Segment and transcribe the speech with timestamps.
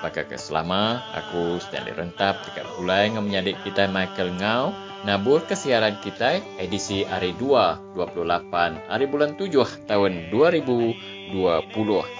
[0.00, 6.38] Pakai keselama Aku Stanley Rentap Dekat Hulai Dengan menyadik kita Michael Ngau Nabur kesiaran kita
[6.62, 8.22] edisi hari 2, 28
[8.86, 9.50] hari bulan 7
[9.90, 11.34] tahun 2020.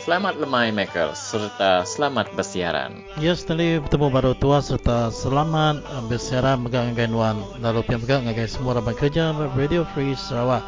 [0.03, 3.07] Selamat lemai Michael serta selamat bersiaran.
[3.23, 5.79] Ya, sekali bertemu baru tua serta selamat
[6.11, 7.39] bersiaran megang dengan wan.
[7.63, 10.67] Lalu pihak megang dengan semua rapat kerja Radio Free Sarawak.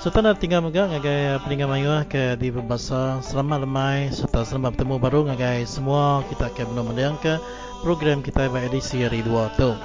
[0.00, 4.96] Serta nak tinggal megang dengan peninggal mayuah ke di berbahasa selamat lemai serta selamat bertemu
[4.96, 7.36] baru dengan semua kita akan benar-benar ke
[7.84, 9.76] program kita edisi hari 2 tu.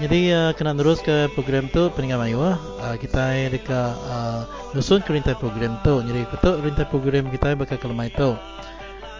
[0.00, 2.56] Jadi uh, kena terus ke program tu peninggal mayu uh,
[2.96, 6.00] kita dekat uh, nusun ke rintai program tu.
[6.00, 8.32] Jadi betul rintai program kita bakal ke lemai tu.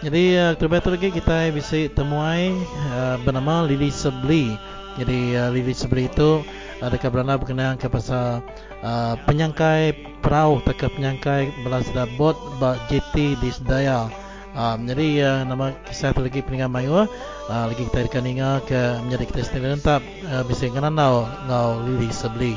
[0.01, 2.51] Jadi uh, terbaik lagi kita bisa temuai
[2.97, 4.57] uh, bernama Lily Sebli.
[4.97, 6.41] Jadi uh, Lily Sebli itu
[6.81, 8.41] uh, dekat beranda berkenaan ke pasal
[8.81, 9.93] uh, penyangkai
[10.25, 11.85] perahu tak penyangkai belas
[12.17, 14.22] bot ba JT di Sedaya.
[14.53, 17.09] Um, jadi uh, nama kisah lagi peninggal mayu uh,
[17.49, 22.13] lagi kita akan ingat ke menjadi kita sendiri lentap uh, bisa kenal ngau ngau lili
[22.13, 22.53] sebeli.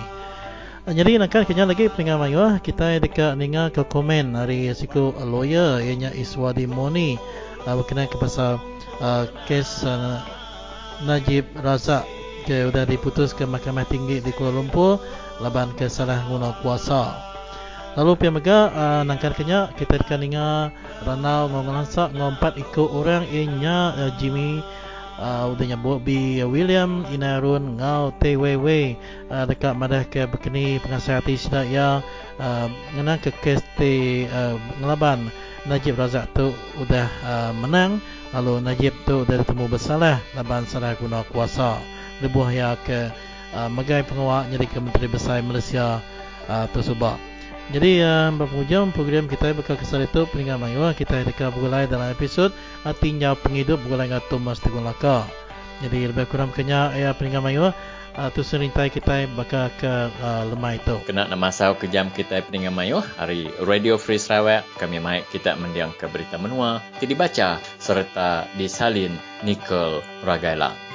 [0.85, 5.81] Uh, jadi nak kena lagi peninggal mayu kita dekat ninga ke komen hari siku lawyer
[5.81, 7.17] ianya Iswadi Moni
[7.65, 8.61] uh, berkenaan ke pasal
[9.01, 10.21] uh, kes uh,
[11.09, 12.05] Najib Razak
[12.45, 15.01] ke sudah diputus ke Mahkamah Tinggi di Kuala Lumpur
[15.41, 17.36] laban ke salah guna kuasa.
[17.97, 20.69] Lalu pihak mega uh, nangkar kenya kita akan ingat
[21.09, 24.61] Ranau ngomonglansak ngompat ikut orang inya uh, Jimmy
[25.17, 28.69] uh, udahnya Bobby William Inarun ngau TWW
[29.33, 32.05] uh, dekat madah ke berkeni pengasihati sidak ya
[32.37, 32.69] uh,
[33.17, 35.33] ke kes uh, ngelaban
[35.65, 38.05] Najib Razak tu udah uh, menang
[38.37, 41.81] lalu Najib tu udah ditemu bersalah laban salah guna kuasa.
[42.21, 43.09] Lebuh ya ke
[43.57, 46.05] uh, megai pengawal jadi ke Menteri Besar Malaysia
[46.47, 47.36] uh, tersebut
[47.75, 52.55] jadi uh, berhujung program kita bakal kesal itu peninggal mayu kita dekat bergulai dalam episod
[52.87, 55.27] artinya penghidup bergulai dengan Thomas Tegun Laka.
[55.83, 60.79] Jadi lebih kurang kenya ya peninggal mayu uh, tu serintai kita bakal ke uh, lemah
[60.79, 60.95] itu.
[61.11, 65.59] Kena nama sau ke jam kita peninggal mayu hari Radio Free Sarawak kami mai kita
[65.59, 67.49] mendiang ke berita menua jadi baca
[67.83, 69.11] serta disalin
[69.43, 70.86] Nicole Ragaila.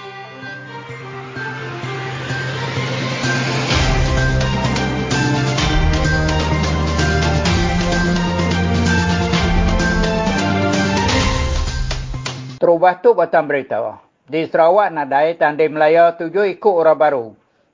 [12.62, 13.98] Terubah tu batang berita.
[14.30, 17.26] Di Sarawak nadai tandai Melaya tujuh ikut orang baru.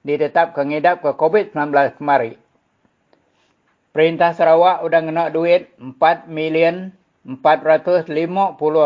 [0.07, 2.39] Ditetap kengidap ke COVID-19 kemari.
[3.91, 6.95] Perintah Sarawak sudah kena duit 4 million
[7.27, 8.07] 450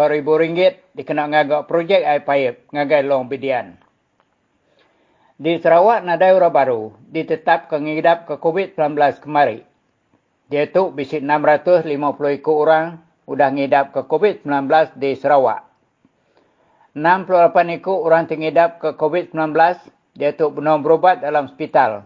[0.09, 3.78] ribu ringgit dikena ngagak projek air paip ngagai long bidian.
[5.38, 9.61] Di Sarawak nadai orang baru ditetap kengidap ke COVID-19 kemari.
[10.50, 11.85] Dia tu bisik 650
[12.41, 12.97] ikut orang
[13.29, 15.71] sudah ngidap ke COVID-19 di Sarawak.
[16.91, 19.56] 68 ikut orang tengidap ke COVID-19
[20.12, 22.03] dia tu benar berobat dalam hospital.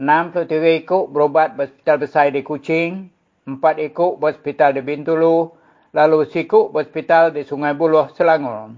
[0.00, 3.12] 63 ikut berobat hospital besar di Kuching,
[3.44, 3.60] 4
[3.92, 5.52] ikut hospital di Bintulu,
[5.92, 8.72] lalu sikut hospital di Sungai Buloh, Selangor.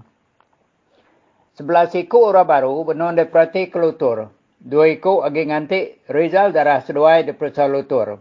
[1.55, 4.27] 11 ikut orang baru benar di Prati Kelutur.
[4.67, 8.19] 2 ikut agi ngantik Rizal darah seduai di Persa Lutur.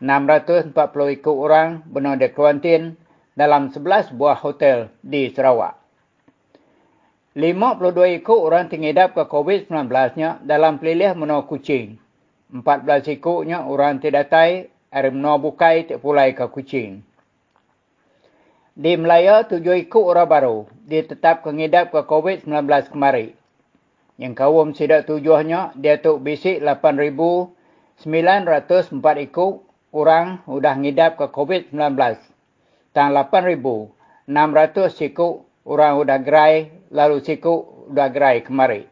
[0.00, 0.72] 640
[1.20, 2.96] ikut orang benar di kuantin
[3.36, 5.87] dalam 11 buah hotel di Sarawak.
[7.38, 11.94] 52 ikut orang tengidap ke COVID-19-nya dalam pelilih menua kucing.
[12.50, 17.06] 14 ikutnya orang terdatai dari menua bukai terpulai ke kucing.
[18.74, 22.50] Di Melaya, 7 ikut orang baru ditetap kengidap ke COVID-19
[22.90, 23.38] kemari.
[24.18, 28.02] Yang kawum sidak tujuhnya, dia tu bisik 8,904
[29.30, 29.52] ikut
[29.94, 32.18] orang sudah ngidap ke COVID-19.
[32.90, 38.88] Dan 8,600 ikut orang sudah gerai lalu siku sudah gerai kemari.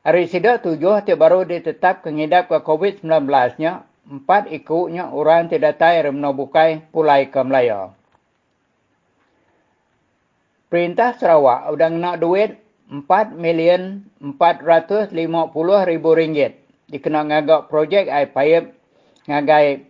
[0.00, 6.32] Hari sidak tujuh tiap baru ditetap kengidap ke COVID-19-nya empat ikutnya orang tidak tahu remno
[6.32, 7.92] bukai pulai ke Melaya.
[10.70, 12.56] Perintah Sarawak udah nak duit
[12.88, 15.12] 4 million 450
[15.90, 16.62] ribu ringgit.
[16.90, 18.70] Dikena ngagak projek air payap
[19.26, 19.86] ngagai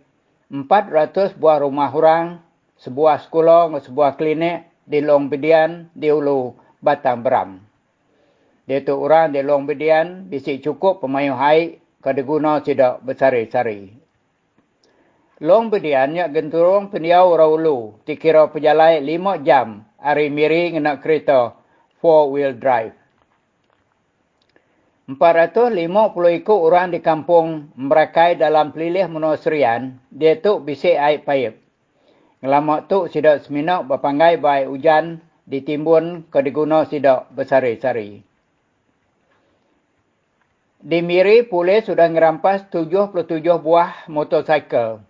[0.51, 2.43] 400 buah rumah orang,
[2.81, 7.61] sebuah sekolah, sebuah klinik di Long Bedian, di Ulu Batang Beram.
[8.65, 13.93] Dia tu orang di Long Bedian, bisik cukup pemayu hai, kada guna tidak bersari-sari.
[15.41, 21.57] Long Bedian yak genturung pendiau Raulu, dikira perjalai 5 jam, hari miri nak kereta
[21.97, 22.93] 4-wheel drive.
[25.09, 31.57] 450 ikut orang di kampung Merakai dalam pelilih menusrian, dia tu bisik air payap.
[32.41, 38.25] Ngelamak tu sidak seminak berpanggai baik hujan ditimbun ke diguna sidak bersari-sari.
[40.81, 43.21] Di Miri, polis sudah merampas 77
[43.61, 45.05] buah motosikal.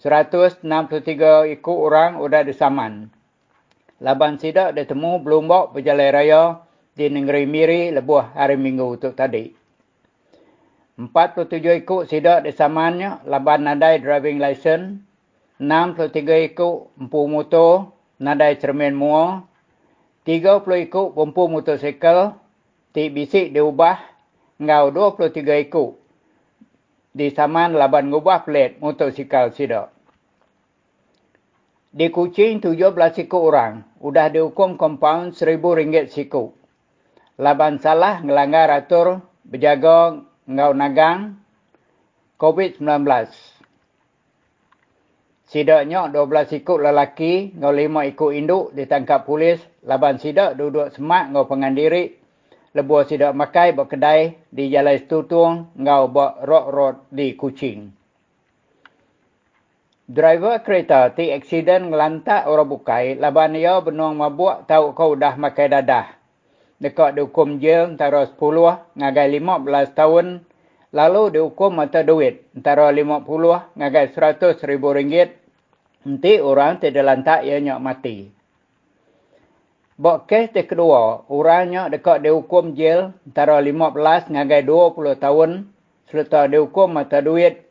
[0.00, 3.12] 163 ikut orang sudah disaman.
[4.00, 6.64] Laban sidak ditemu Blombok berjalan raya
[6.96, 9.52] di negeri Miri lebuh hari Minggu untuk tadi.
[10.96, 15.04] 47 ikut sidak disamannya laban nadai driving license.
[15.62, 19.46] 63 ikut empu motor nadai cermin mua.
[20.26, 22.40] 30 ikut bumpu motosikal.
[22.94, 23.98] Tik bisik diubah
[24.62, 25.90] ngau 23 ikut
[27.14, 29.94] di saman laban ngubah pelet motosikal sida.
[31.94, 36.50] Di Kuching 17 ikut orang, udah dihukum kompaun RM1,000 siku.
[37.38, 40.18] Laban salah ngelanggar atur berjaga
[40.50, 41.38] ngau nagang
[42.42, 43.53] COVID-19.
[45.54, 49.62] Sidaknya 12 ikut lelaki, ngau 5 ikut induk ditangkap polis.
[49.86, 52.24] Laban sidak duduk semak ngau pengandiri
[52.74, 57.94] lebuh sidak makai buat kedai di Jalan Setutung ngau buat road-road di Kuching.
[60.10, 65.70] Driver kereta ti aksiden ngelantak orang bukai laban ia benung mabuk tahu kau dah makai
[65.70, 66.18] dadah.
[66.82, 68.36] Dekat dihukum jail antara 10
[68.98, 70.26] ngagai 15 tahun
[70.90, 73.22] lalu dihukum mata duit antara 50
[73.78, 75.43] ngagai 100 ribu ringgit.
[76.04, 78.28] Nanti orang tidak lantak ia mati.
[79.94, 85.50] Bok kes di kedua, orangnya dekat dihukum jail antara 15 ngagai 20 tahun
[86.10, 87.62] serta dihukum mata duit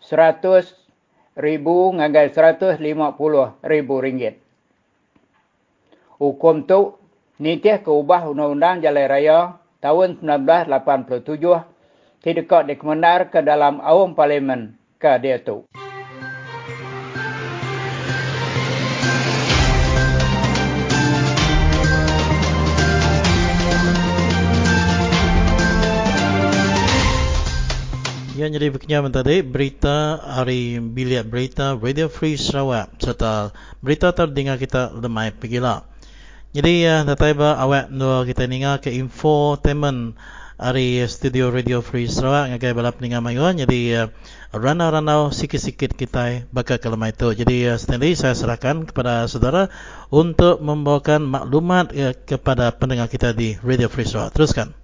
[0.00, 0.70] 100
[1.34, 2.78] ribu ngagai 150
[3.66, 4.38] ribu ringgit.
[6.22, 6.94] Hukum tu
[7.42, 9.38] nitih keubah Undang-Undang Jalan Raya
[9.82, 15.66] tahun 1987 tidak dikemendar ke dalam awam parlimen ke dia tu.
[28.44, 34.92] Yang jadi berkenyaman tadi berita hari bilik berita Radio Free Sarawak serta berita terdengar kita
[34.92, 35.88] lemai pergilah.
[36.52, 40.12] Jadi ya uh, dataiba awak no kita ninga ke info temen
[40.60, 44.06] hari studio Radio Free Sarawak ngagai balap ninga mayuan jadi uh,
[44.52, 47.32] rana-rana sikit-sikit kita bakal ke lemai itu.
[47.32, 49.72] Jadi uh, Stanley saya serahkan kepada saudara
[50.12, 54.36] untuk membawakan maklumat uh, kepada pendengar kita di Radio Free Sarawak.
[54.36, 54.83] Teruskan.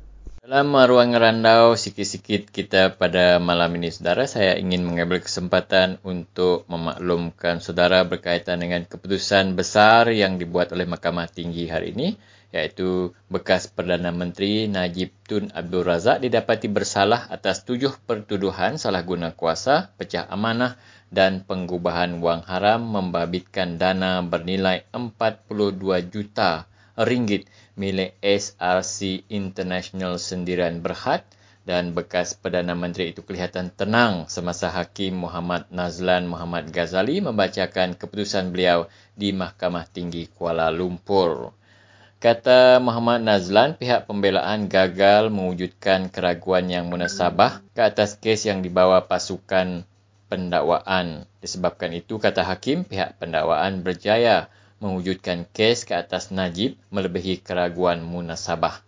[0.50, 7.62] Dalam ruang randau sikit-sikit kita pada malam ini, saudara, saya ingin mengambil kesempatan untuk memaklumkan
[7.62, 12.18] saudara berkaitan dengan keputusan besar yang dibuat oleh Mahkamah Tinggi hari ini,
[12.50, 19.30] iaitu bekas Perdana Menteri Najib Tun Abdul Razak didapati bersalah atas tujuh pertuduhan salah guna
[19.30, 20.74] kuasa, pecah amanah
[21.14, 26.66] dan pengubahan wang haram membabitkan dana bernilai 42 juta
[26.98, 27.46] ringgit
[27.78, 31.22] milik SRC International Sendirian Berhad
[31.68, 38.50] dan bekas Perdana Menteri itu kelihatan tenang semasa Hakim Muhammad Nazlan Muhammad Ghazali membacakan keputusan
[38.50, 41.54] beliau di Mahkamah Tinggi Kuala Lumpur.
[42.20, 49.08] Kata Muhammad Nazlan, pihak pembelaan gagal mewujudkan keraguan yang munasabah ke atas kes yang dibawa
[49.08, 49.88] pasukan
[50.28, 51.24] pendakwaan.
[51.40, 58.80] Disebabkan itu, kata Hakim, pihak pendakwaan berjaya mewujudkan kes ke atas Najib melebihi keraguan munasabah.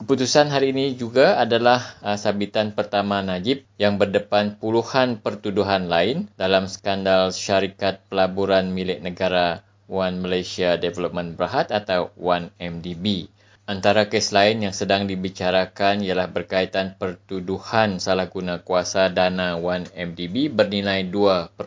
[0.00, 6.72] Keputusan hari ini juga adalah uh, sabitan pertama Najib yang berdepan puluhan pertuduhan lain dalam
[6.72, 9.60] skandal syarikat pelaburan milik negara
[9.92, 13.28] One Malaysia Development Berhad atau One MDB.
[13.68, 20.48] Antara kes lain yang sedang dibicarakan ialah berkaitan pertuduhan salah guna kuasa dana One MDB
[20.48, 21.60] bernilai 2.28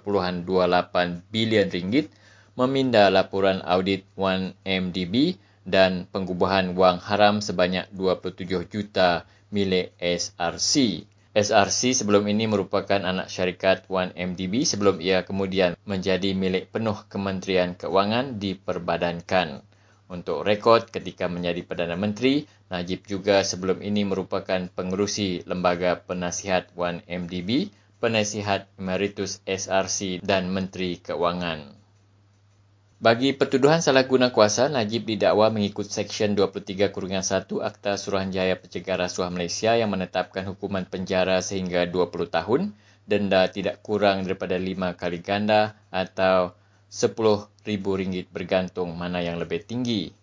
[1.29, 2.09] bilion ringgit
[2.53, 11.05] meminda laporan audit 1MDB dan pengubahan wang haram sebanyak 27 juta milik SRC.
[11.33, 18.37] SRC sebelum ini merupakan anak syarikat 1MDB sebelum ia kemudian menjadi milik penuh Kementerian Keuangan
[18.37, 19.65] diperbadankan.
[20.13, 27.73] Untuk rekod ketika menjadi Perdana Menteri, Najib juga sebelum ini merupakan pengerusi Lembaga Penasihat 1MDB,
[27.97, 31.82] Penasihat Emeritus SRC dan Menteri Keuangan.
[33.03, 37.03] Bagi pertuduhan salah guna kuasa, Najib didakwa mengikut Seksyen 23-1
[37.59, 42.71] Akta Suruhanjaya Pencegah Rasuah Malaysia yang menetapkan hukuman penjara sehingga 20 tahun,
[43.03, 46.55] denda tidak kurang daripada 5 kali ganda atau
[46.87, 50.15] RM10,000 bergantung mana yang lebih tinggi.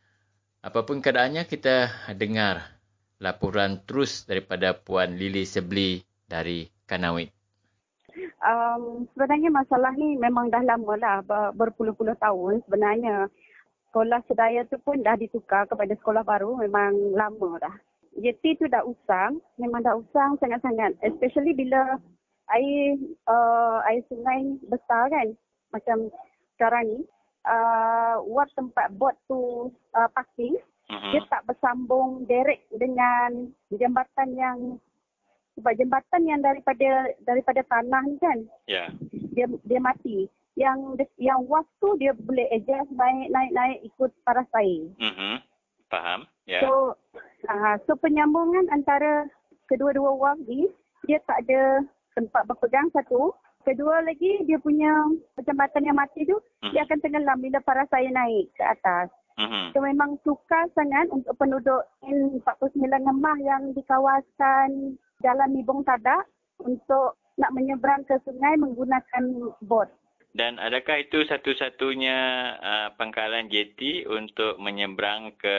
[0.66, 2.78] Apapun keadaannya, kita dengar
[3.22, 7.34] laporan terus daripada Puan Lili Sebli dari Kanawit.
[8.42, 11.18] Um, sebenarnya masalah ni memang dah lama lah,
[11.54, 13.30] berpuluh-puluh tahun sebenarnya.
[13.90, 17.76] Sekolah sedaya tu pun dah ditukar kepada sekolah baru, memang lama dah.
[18.18, 20.98] JT tu dah usang, memang dah usang sangat-sangat.
[21.06, 22.02] Especially bila
[22.50, 22.98] air
[23.30, 25.28] uh, air sungai besar kan,
[25.70, 26.10] macam
[26.58, 27.00] sekarang ni
[27.48, 30.60] uh, ward tempat bot tu uh, parking,
[30.92, 31.12] uh-huh.
[31.16, 34.58] dia tak bersambung direct dengan jambatan yang
[35.58, 36.90] sebab jambatan yang daripada
[37.26, 38.40] daripada tanah ni kan.
[38.70, 38.76] Ya.
[38.78, 38.88] Yeah.
[39.34, 40.30] Dia dia mati.
[40.58, 44.90] Yang yang was tu dia boleh adjust naik naik naik ikut paras air.
[45.02, 45.42] Mhm.
[45.90, 46.30] Faham?
[46.46, 46.62] Ya.
[46.62, 46.62] Yeah.
[46.62, 46.72] So
[47.50, 49.26] uh, so penyambungan antara
[49.66, 50.70] kedua-dua was ni
[51.10, 51.86] dia tak ada
[52.18, 53.34] tempat berpegang satu
[53.68, 54.96] Kedua lagi dia punya
[55.44, 56.72] jambatan yang mati tu uh-huh.
[56.72, 59.12] dia akan tenggelam bila paras air naik ke atas.
[59.36, 59.76] Uh-huh.
[59.76, 66.32] So memang sukar sangat untuk penduduk N49 Ngemah yang di kawasan Jalan Mibong Tadak
[66.64, 69.92] untuk nak menyeberang ke sungai menggunakan bot.
[70.32, 72.18] Dan adakah itu satu-satunya
[72.62, 75.58] uh, pangkalan jeti untuk menyeberang ke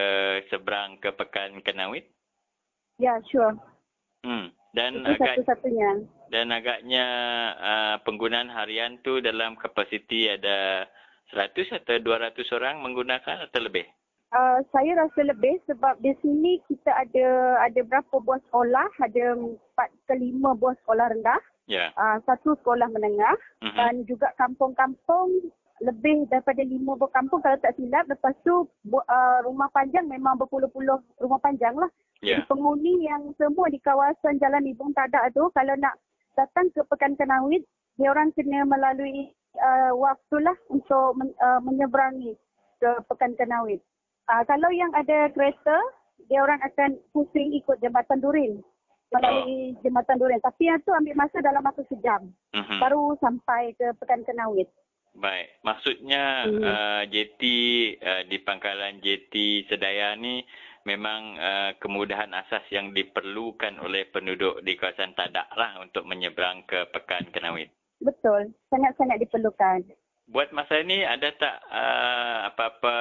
[0.48, 2.08] seberang ke Pekan Kenawit?
[2.96, 3.54] Ya, yeah, sure.
[4.24, 4.54] Hmm.
[4.72, 7.04] Dan itu agak, satu-satunya dan agaknya
[7.56, 10.88] uh, penggunaan harian tu dalam kapasiti ada
[11.32, 13.84] 100 atau 200 orang menggunakan atau lebih?
[14.28, 20.08] Uh, saya rasa lebih sebab di sini kita ada ada berapa buah sekolah, ada 4
[20.08, 21.40] ke 5 buah sekolah rendah.
[21.68, 21.92] Yeah.
[22.00, 23.76] Uh, satu sekolah menengah uh-huh.
[23.76, 28.08] dan juga kampung-kampung lebih daripada lima buah kampung kalau tak silap.
[28.10, 31.90] Lepas tu uh, rumah panjang memang berpuluh-puluh rumah panjang lah.
[32.18, 32.40] Ya.
[32.40, 35.94] Jadi penghuni yang semua di kawasan Jalan Ibung Tadak tu kalau nak
[36.38, 37.66] datang ke Pekan Kenawit,
[37.98, 42.38] dia orang kena melalui uh, waktu lah untuk men, uh, menyeberangi
[42.78, 43.82] ke Pekan Kenawit.
[44.30, 45.78] Uh, kalau yang ada kereta,
[46.30, 48.62] dia orang akan pusing ikut Jambatan Durin
[49.10, 50.40] melalui Jambatan Durin.
[50.44, 52.28] Tapi yang tu ambil masa dalam masa sejam.
[52.54, 52.78] Mhm.
[52.78, 54.68] Baru sampai ke Pekan Kenawit.
[55.18, 56.62] Baik, maksudnya Hmm.
[56.62, 57.42] uh, JT
[57.98, 60.46] uh, di pangkalan JT Sedaya ni
[60.84, 66.86] memang uh, kemudahan asas yang diperlukan oleh penduduk di kawasan Tadak lah untuk menyeberang ke
[66.92, 67.72] Pekan Kenawit.
[67.98, 68.54] Betul.
[68.70, 69.90] Sangat-sangat diperlukan.
[70.28, 72.96] Buat masa ni ada tak uh, apa-apa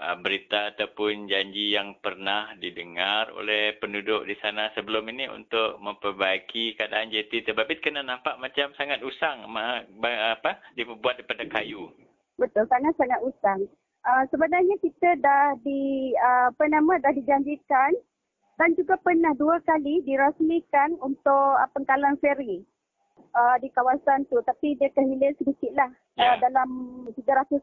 [0.00, 6.72] uh, berita ataupun janji yang pernah didengar oleh penduduk di sana sebelum ini untuk memperbaiki
[6.80, 11.92] keadaan JT terbabit kena nampak macam sangat usang ma, apa dibuat daripada kayu.
[12.40, 12.64] Betul.
[12.64, 13.60] Sangat-sangat usang.
[14.04, 17.96] Uh, sebenarnya kita dah di uh, apa nama dah dijanjikan
[18.54, 22.60] dan juga pernah dua kali dirasmikan untuk uh, pengkalan feri
[23.32, 26.30] uh, di kawasan tu tapi dia kehilir sedikit lah Ya.
[26.30, 26.68] uh, dalam
[27.10, 27.16] 300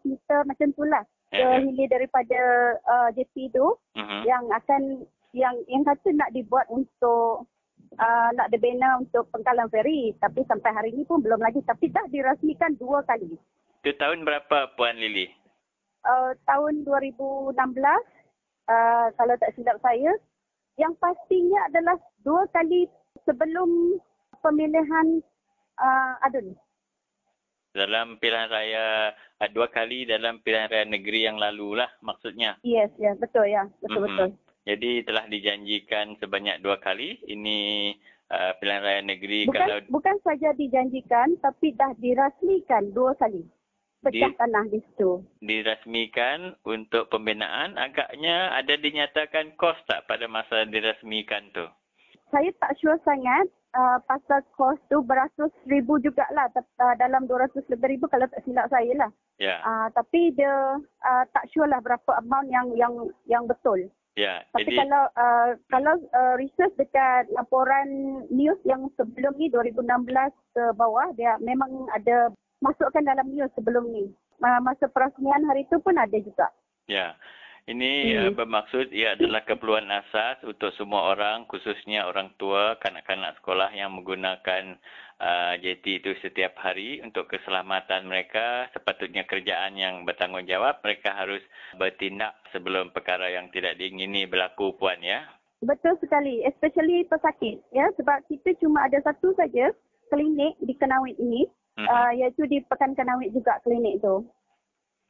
[0.04, 1.62] meter macam tu lah Ya, ya.
[1.62, 2.40] kehilir daripada
[2.84, 4.20] uh, JP tu Mhm.
[4.26, 4.82] yang akan
[5.32, 7.48] yang yang kata nak dibuat untuk
[7.96, 12.04] uh, nak dibina untuk pengkalan feri tapi sampai hari ni pun belum lagi tapi dah
[12.10, 13.38] dirasmikan dua kali
[13.80, 15.30] Itu tahun berapa Puan Lily?
[16.05, 20.12] Uh, tahun 2016 uh, kalau tak silap saya
[20.79, 22.88] yang pastinya adalah dua kali
[23.27, 24.00] sebelum
[24.41, 25.22] pemilihan
[25.77, 26.58] uh, adun.
[27.72, 32.60] Dalam pilihan raya uh, dua kali dalam pilihan raya negeri yang lalu lah maksudnya.
[32.65, 33.67] Yes, ya, betul ya.
[33.79, 34.08] Betul Mhm.
[34.08, 34.29] betul.
[34.62, 37.17] Jadi telah dijanjikan sebanyak dua kali.
[37.25, 37.60] Ini
[38.29, 43.42] uh, pilihan raya negeri Bukan kalau bukan saja dijanjikan tapi dah dirasmikan dua kali.
[44.01, 45.22] Pecah Di- tanah di situ.
[45.46, 51.70] dirasmikan untuk pembinaan agaknya ada dinyatakan kos tak pada masa dirasmikan tu?
[52.33, 53.46] Saya tak sure sangat
[53.77, 58.66] uh, pasal kos tu beratus ribu jugalah uh, dalam 200 lebih ribu kalau tak silap
[58.74, 59.11] saya lah.
[59.37, 59.61] Ya.
[59.61, 62.94] Uh, tapi dia uh, tak sure lah berapa amount yang yang
[63.29, 63.85] yang betul.
[64.20, 64.44] Ya.
[64.51, 67.87] Tapi Jadi kalau uh, kalau uh, research dekat laporan
[68.27, 69.77] news yang sebelum ni 2016
[70.51, 72.27] ke bawah dia memang ada
[72.62, 74.08] masukkan dalam news sebelum ni.
[74.42, 76.50] Uh, masa perasmian hari tu pun ada juga.
[76.90, 77.18] Ya.
[77.70, 78.22] Ini Hmm.
[78.26, 83.94] uh, bermaksud ia adalah keperluan asas untuk semua orang khususnya orang tua, kanak-kanak sekolah yang
[83.94, 84.82] menggunakan
[85.22, 88.66] uh, JT itu setiap hari untuk keselamatan mereka.
[88.74, 91.42] Sepatutnya kerjaan yang bertanggungjawab mereka harus
[91.78, 95.30] bertindak sebelum perkara yang tidak diingini berlaku puan ya.
[95.62, 99.70] Betul sekali, especially pesakit ya sebab kita cuma ada satu saja
[100.10, 101.46] klinik di Kenawit ini
[101.87, 104.25] Uh, iaitu di Pekan Kenawit juga klinik tu.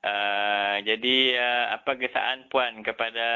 [0.01, 3.29] Uh, jadi uh, apa gesaan puan kepada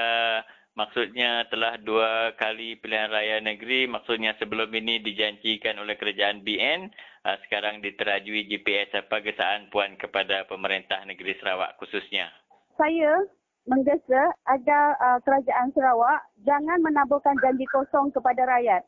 [0.73, 6.89] maksudnya telah dua kali pilihan raya negeri maksudnya sebelum ini dijanjikan oleh kerajaan BN
[7.21, 12.33] uh, sekarang diterajui GPS apa gesaan puan kepada pemerintah negeri Sarawak khususnya
[12.81, 13.23] Saya
[13.65, 18.85] menggesa agar uh, kerajaan Sarawak jangan menaburkan janji kosong kepada rakyat.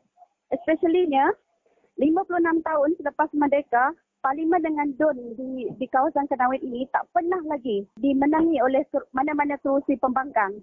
[0.54, 1.34] Especially-nya
[1.98, 7.86] 56 tahun selepas merdeka, Parlimen dengan DUN di, di kawasan Kenawit ini tak pernah lagi
[8.02, 8.82] dimenangi oleh
[9.14, 10.58] mana-mana kerusi pembangkang.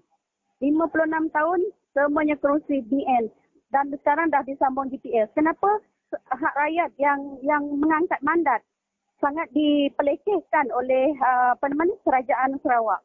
[0.59, 1.59] 56 tahun
[1.95, 3.31] semuanya kerusi BN
[3.71, 5.31] dan sekarang dah disambung GPS.
[5.31, 5.79] Kenapa
[6.11, 8.59] hak rakyat yang yang mengangkat mandat
[9.23, 11.55] sangat dipelekehkan oleh uh,
[12.03, 12.99] kerajaan Sarawak?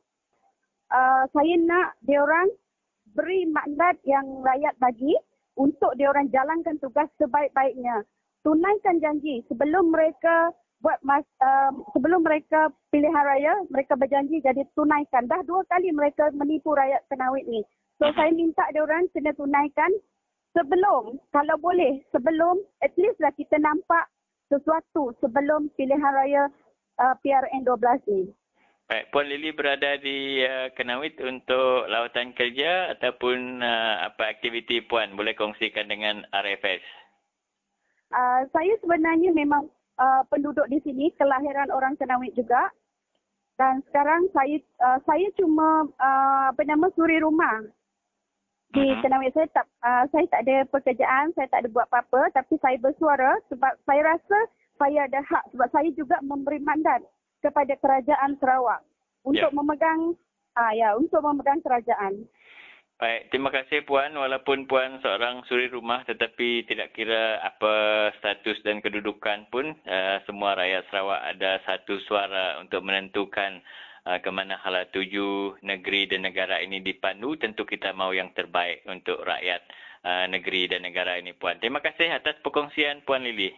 [0.90, 2.50] Uh, saya nak diorang
[3.14, 5.14] beri mandat yang rakyat bagi
[5.54, 8.02] untuk diorang jalankan tugas sebaik-baiknya.
[8.40, 15.28] Tunaikan janji sebelum mereka buat mas, uh, sebelum mereka pilihan raya, mereka berjanji jadi tunaikan.
[15.28, 17.60] Dah dua kali mereka menipu rakyat Kenawit ni.
[18.00, 19.92] So saya minta diorang kena tunaikan
[20.56, 24.08] sebelum, kalau boleh, sebelum at least lah kita nampak
[24.48, 26.48] sesuatu sebelum pilihan raya
[26.96, 28.22] uh, PRN 12 ni.
[28.90, 35.14] Baik, Puan Lily berada di uh, Kenawit untuk lawatan kerja ataupun uh, apa aktiviti Puan
[35.14, 36.82] boleh kongsikan dengan RFS.
[38.10, 42.70] Uh, saya sebenarnya memang uh, penduduk di sini, kelahiran orang Kenawit juga.
[43.54, 47.60] Dan sekarang saya uh, saya cuma uh, apa nama suri rumah
[48.72, 49.00] di Mhm.
[49.04, 49.36] Kenawit.
[49.36, 53.36] Saya tak uh, saya tak ada pekerjaan, saya tak ada buat apa-apa tapi saya bersuara
[53.52, 54.38] sebab saya rasa
[54.80, 57.04] saya ada hak sebab saya juga memberi mandat
[57.44, 58.80] kepada kerajaan Sarawak
[59.28, 59.56] untuk Ya.
[59.56, 60.16] memegang
[60.56, 62.24] ah ya untuk memegang kerajaan.
[63.00, 64.12] Baik, terima kasih Puan.
[64.12, 67.72] Walaupun Puan seorang suri rumah tetapi tidak kira apa
[68.20, 73.64] status dan kedudukan pun, uh, semua rakyat Sarawak ada satu suara untuk menentukan
[74.04, 77.40] uh, ke mana hala tuju negeri dan negara ini dipandu.
[77.40, 79.64] Tentu kita mahu yang terbaik untuk rakyat
[80.04, 81.56] uh, negeri dan negara ini Puan.
[81.56, 83.48] Terima kasih atas perkongsian Puan Lili.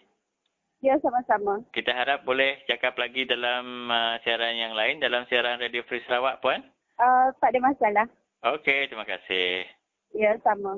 [0.86, 1.66] Ya, sama-sama.
[1.74, 6.38] Kita harap boleh cakap lagi dalam uh, siaran yang lain, dalam siaran Radio Free Sarawak
[6.38, 6.62] Puan.
[7.02, 8.06] Uh, tak ada masalah.
[8.42, 9.70] Okey, terima kasih.
[10.18, 10.74] Ya, sama.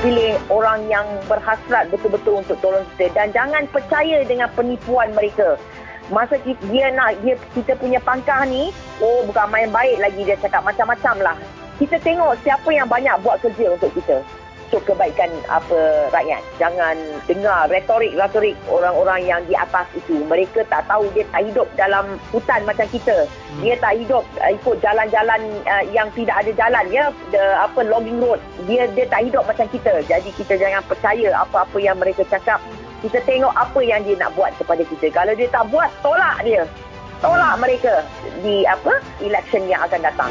[0.00, 5.60] Pilih orang yang berhasrat betul-betul untuk tolong kita dan jangan percaya dengan penipuan mereka.
[6.08, 8.72] Masa dia nak dia kita punya pangkah ni,
[9.04, 11.36] oh bukan main baik lagi dia cakap macam-macam lah.
[11.76, 14.24] Kita tengok siapa yang banyak buat kerja untuk kita
[14.68, 16.44] untuk kebaikan apa rakyat.
[16.60, 16.92] Jangan
[17.24, 20.20] dengar retorik-retorik orang-orang yang di atas itu.
[20.28, 23.24] Mereka tak tahu dia tak hidup dalam hutan macam kita.
[23.24, 23.64] Hmm.
[23.64, 28.20] Dia tak hidup uh, ikut jalan-jalan uh, yang tidak ada jalan ya, the, apa logging
[28.20, 28.36] road.
[28.68, 30.04] Dia dia tak hidup macam kita.
[30.04, 32.60] Jadi kita jangan percaya apa-apa yang mereka cakap.
[33.00, 35.08] Kita tengok apa yang dia nak buat kepada kita.
[35.16, 36.68] Kalau dia tak buat, tolak dia.
[37.24, 37.62] Tolak hmm.
[37.64, 38.04] mereka
[38.44, 40.28] di apa election yang akan datang.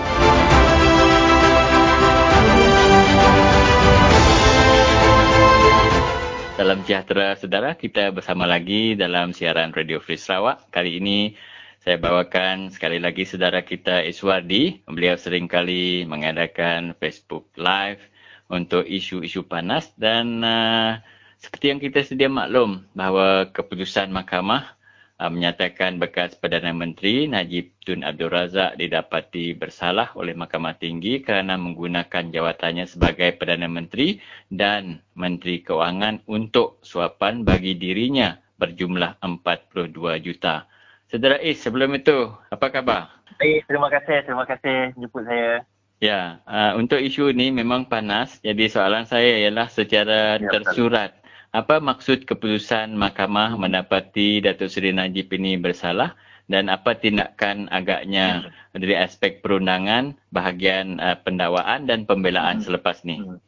[6.58, 10.74] Salam sejahtera saudara, kita bersama lagi dalam siaran Radio Free Sarawak.
[10.74, 11.38] Kali ini
[11.86, 14.82] saya bawakan sekali lagi saudara kita Iswardi.
[14.90, 18.02] Beliau sering kali mengadakan Facebook Live
[18.50, 20.98] untuk isu-isu panas dan uh,
[21.38, 24.77] seperti yang kita sedia maklum bahawa keputusan mahkamah
[25.18, 31.58] uh, menyatakan bekas Perdana Menteri Najib Tun Abdul Razak didapati bersalah oleh Mahkamah Tinggi kerana
[31.58, 40.66] menggunakan jawatannya sebagai Perdana Menteri dan Menteri Keuangan untuk suapan bagi dirinya berjumlah 42 juta.
[41.08, 43.08] Saudara Is, sebelum itu, apa khabar?
[43.40, 44.18] Baik, terima kasih.
[44.28, 45.64] Terima kasih jemput saya.
[45.98, 48.44] Ya, uh, untuk isu ini memang panas.
[48.44, 51.16] Jadi soalan saya ialah secara ya, tersurat.
[51.16, 56.14] Betul apa maksud keputusan mahkamah mendapati Datuk Seri Najib ini bersalah
[56.48, 63.04] dan apa tindakan agaknya dari aspek perundangan, bahagian uh, pendakwaan dan pembelaan selepas?
[63.04, 63.40] Hmm.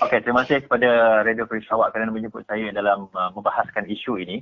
[0.00, 4.40] Okey, terima kasih kepada Radio Free Sarawak kerana menjemput saya dalam uh, membahaskan isu ini.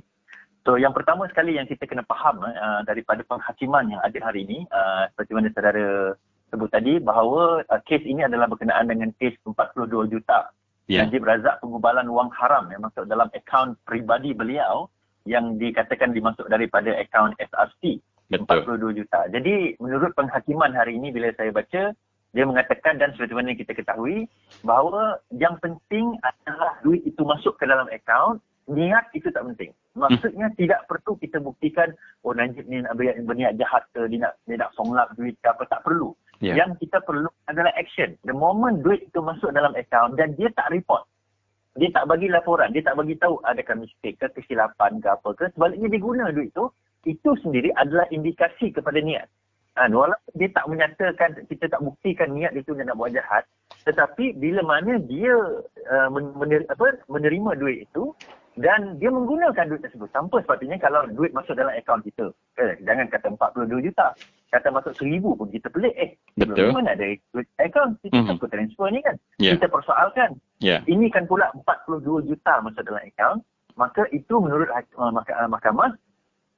[0.63, 4.63] So, yang pertama sekali yang kita kena faham uh, daripada penghakiman yang ada hari ini,
[4.71, 6.15] uh, seperti mana saudara
[6.53, 10.53] sebut tadi, bahawa uh, kes ini adalah berkenaan dengan kes 42 juta
[10.87, 11.05] yeah.
[11.05, 14.87] Najib Razak pengubalan wang haram yang masuk dalam akaun peribadi beliau
[15.23, 18.79] yang dikatakan dimasuk daripada akaun SRC Betul.
[18.81, 19.19] 42 juta.
[19.29, 21.93] Jadi menurut penghakiman hari ini bila saya baca
[22.33, 24.25] dia mengatakan dan seperti mana kita ketahui
[24.65, 29.71] bahawa yang penting adalah duit itu masuk ke dalam akaun niat itu tak penting.
[29.93, 30.57] Maksudnya hmm.
[30.57, 31.93] tidak perlu kita buktikan
[32.25, 32.81] oh Najib ni
[33.27, 36.15] berniat jahat ke dia nak dia nak songlap duit ke apa tak perlu.
[36.43, 36.59] Yeah.
[36.59, 38.19] Yang kita perlu adalah action.
[38.27, 41.07] The moment duit itu masuk dalam account dan dia tak report.
[41.79, 42.75] Dia tak bagi laporan.
[42.75, 45.45] Dia tak bagi tahu adakah mistake ke kesilapan ke apa ke.
[45.55, 46.67] Sebaliknya dia guna duit itu.
[47.07, 49.31] Itu sendiri adalah indikasi kepada niat.
[49.73, 53.47] Ha, walaupun dia tak menyatakan, kita tak buktikan niat itu dia nak buat jahat.
[53.89, 55.33] Tetapi bila mana dia
[55.89, 58.13] uh, mener, apa, menerima duit itu,
[58.53, 62.29] dan dia menggunakan duit tersebut tanpa sepatutnya kalau duit masuk dalam akaun kita.
[62.61, 64.13] Eh, jangan kata 42 juta.
[64.53, 65.93] Kata masuk 1000 pun kita pelik.
[65.97, 66.69] Eh, Betul.
[66.69, 67.97] mana ada duit akaun?
[68.05, 68.29] Kita mm-hmm.
[68.37, 69.15] takut transfer ni kan.
[69.41, 69.57] Yeah.
[69.57, 70.37] Kita persoalkan.
[70.61, 70.85] Yeah.
[70.85, 73.37] Ini kan pula 42 juta masuk dalam akaun.
[73.73, 75.11] Maka itu menurut uh,
[75.49, 75.97] mahkamah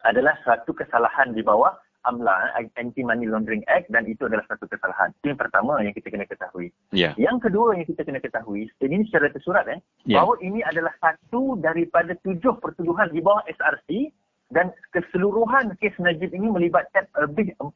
[0.03, 1.71] adalah satu kesalahan di bawah
[2.06, 5.12] AMLA, Anti-Money Laundering Act dan itu adalah satu kesalahan.
[5.22, 6.70] Itu yang pertama yang kita kena ketahui.
[6.94, 7.18] Yeah.
[7.18, 10.22] Yang kedua yang kita kena ketahui, ini secara tersurat eh, yeah.
[10.22, 14.13] bahawa ini adalah satu daripada tujuh pertuduhan di bawah SRC
[14.54, 17.74] dan keseluruhan kes Najib ini melibatkan lebih 40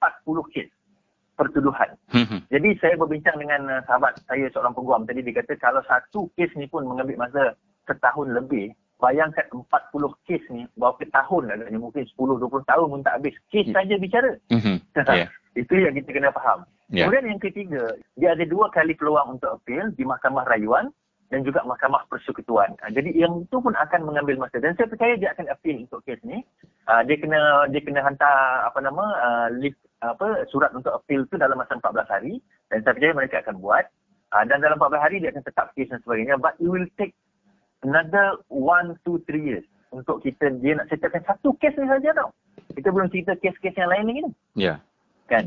[0.54, 0.70] kes
[1.40, 1.96] pertuduhan.
[2.12, 2.44] Hmm.
[2.52, 6.52] Jadi saya berbincang dengan uh, sahabat saya seorang peguam tadi dia kata kalau satu kes
[6.60, 7.56] ni pun mengambil masa
[7.88, 9.66] setahun lebih bayangkan 40
[10.28, 13.36] kes ni berapa tahun agaknya mungkin 10-20 tahun pun tak habis.
[13.48, 14.32] Kes saja bicara.
[14.52, 14.76] Mm-hmm.
[15.16, 15.30] yeah.
[15.56, 16.68] itu yang kita kena faham.
[16.90, 17.06] Yeah.
[17.06, 17.84] kemudian yang ketiga
[18.18, 20.90] dia ada dua kali peluang untuk appeal di mahkamah rayuan
[21.30, 22.74] dan juga mahkamah persekutuan.
[22.82, 24.58] Ha, jadi yang itu pun akan mengambil masa.
[24.58, 26.42] Dan saya percaya dia akan appeal untuk kes ni.
[26.90, 31.38] Uh, dia kena dia kena hantar apa nama uh, list apa surat untuk appeal tu
[31.38, 32.42] dalam masa 14 hari.
[32.74, 33.86] Dan saya percaya mereka akan buat.
[34.34, 36.42] Uh, dan dalam 14 hari dia akan tetap kes dan sebagainya.
[36.42, 37.14] But it will take
[37.84, 42.30] another one, two, three years untuk kita dia nak settlekan satu kes ni saja tau.
[42.70, 44.32] Kita belum cerita kes-kes yang lain lagi ni.
[44.32, 44.34] Ya.
[44.56, 44.78] Yeah.
[45.26, 45.46] Kan?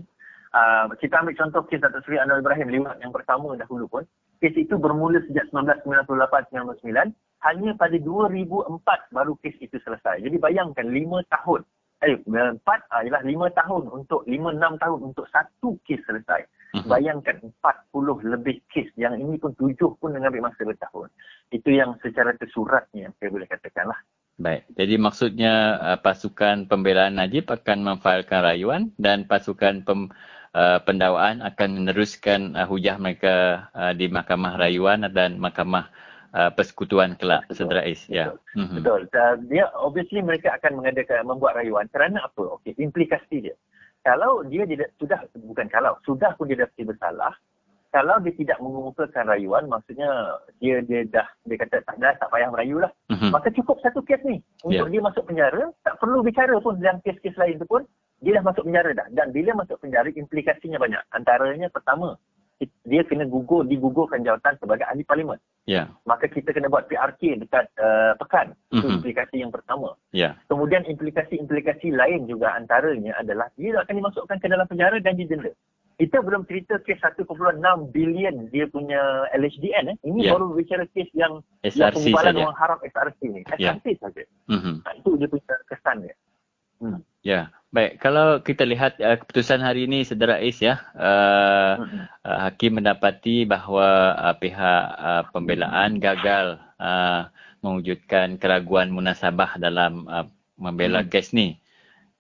[0.52, 4.04] Uh, kita ambil contoh kes Datuk Seri Anwar Ibrahim lewat yang pertama dahulu pun.
[4.42, 7.14] Kes itu bermula sejak 1998-1999.
[7.42, 10.22] Hanya pada 2004 baru kes itu selesai.
[10.22, 11.62] Jadi bayangkan lima tahun
[12.02, 16.42] eh empat uh, ialah lima tahun untuk lima enam tahun untuk satu kes selesai.
[16.72, 16.88] Uh-huh.
[16.88, 21.12] Bayangkan empat puluh lebih kes yang ini pun tujuh pun mengambil masa bertahun.
[21.52, 24.00] Itu yang secara tersuratnya saya boleh katakan lah.
[24.40, 30.08] Baik, jadi maksudnya uh, pasukan pembelaan Najib akan memfailkan rayuan dan pasukan pem,
[30.56, 35.92] uh, pendawaan akan meneruskan uh, hujah mereka uh, di Mahkamah Rayuan dan Mahkamah
[36.32, 38.08] uh, persekutuan kelak Saudara Ais.
[38.08, 38.32] Ya.
[38.56, 38.80] Mm-hmm.
[38.80, 39.00] Betul.
[39.12, 42.56] Uh, dia obviously mereka akan mengadakan membuat rayuan kerana apa?
[42.56, 43.56] Okey, implikasi dia.
[44.02, 47.32] Kalau dia tidak sudah bukan kalau sudah pun dia dah bersalah,
[47.92, 50.08] kalau dia tidak mengumpulkan rayuan, maksudnya
[50.58, 52.90] dia dia dah dia kata tak dah tak payah merayu lah.
[53.12, 53.30] Mm-hmm.
[53.30, 54.92] Maka cukup satu kes ni untuk yeah.
[54.96, 57.84] dia masuk penjara, tak perlu bicara pun dalam kes-kes lain tu pun
[58.24, 59.06] dia dah masuk penjara dah.
[59.12, 61.02] Dan bila masuk penjara implikasinya banyak.
[61.12, 62.16] Antaranya pertama,
[62.84, 65.38] dia kena gugur, digugurkan jawatan sebagai ahli parlimen.
[65.64, 65.94] Yeah.
[66.04, 68.58] Maka kita kena buat PRK dekat uh, pekan.
[68.74, 68.96] Itu mm-hmm.
[68.98, 69.94] implikasi yang pertama.
[70.10, 70.34] Yeah.
[70.50, 75.54] Kemudian implikasi-implikasi lain juga antaranya adalah dia akan dimasukkan ke dalam penjara dan didenda.
[76.00, 77.30] Kita belum cerita kes 1.6
[77.94, 79.94] bilion dia punya LHDN.
[79.94, 79.96] Eh.
[80.02, 80.32] Ini yeah.
[80.34, 83.40] baru bicara kes yang SRC yang pengumpulan orang harap SRC ni.
[83.46, 84.00] SRC yeah.
[84.02, 84.22] saja.
[84.50, 84.74] Mm-hmm.
[84.82, 86.16] Nah, itu dia punya kesan dia.
[86.82, 86.98] Hmm.
[87.22, 88.04] Ya, baik.
[88.04, 91.74] Kalau kita lihat uh, keputusan hari ini, Saudara Ais ya, uh,
[92.20, 97.32] uh, Hakim mendapati bahawa uh, pihak uh, pembelaan gagal uh,
[97.64, 100.28] mewujudkan keraguan munasabah dalam uh,
[100.60, 101.08] membela hmm.
[101.08, 101.56] kes ni.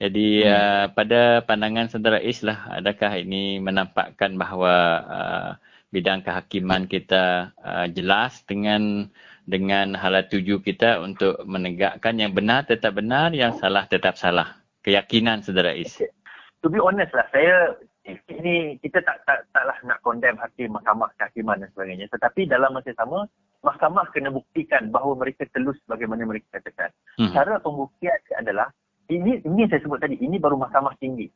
[0.00, 0.50] Jadi hmm.
[0.50, 5.50] uh, pada pandangan Saudara Ais lah, adakah ini menampakkan bahawa uh,
[5.92, 9.12] bidang kehakiman kita uh, jelas dengan
[9.44, 14.61] dengan hala tuju kita untuk menegakkan yang benar tetap benar, yang salah tetap salah.
[14.82, 15.94] Keyakinan saudara Is.
[15.94, 16.10] Okay.
[16.62, 17.74] To be honest lah, saya
[18.06, 22.06] ini kita tak tak taklah nak condemn hakim mahkamah kehakiman dan sebagainya.
[22.10, 23.26] Tetapi dalam masa sama,
[23.62, 26.90] mahkamah kena buktikan bahawa mereka telus bagaimana mereka katakan.
[27.18, 27.30] Hmm.
[27.30, 28.74] Cara pembuktian adalah,
[29.06, 31.30] ini ini saya sebut tadi, ini baru mahkamah tinggi.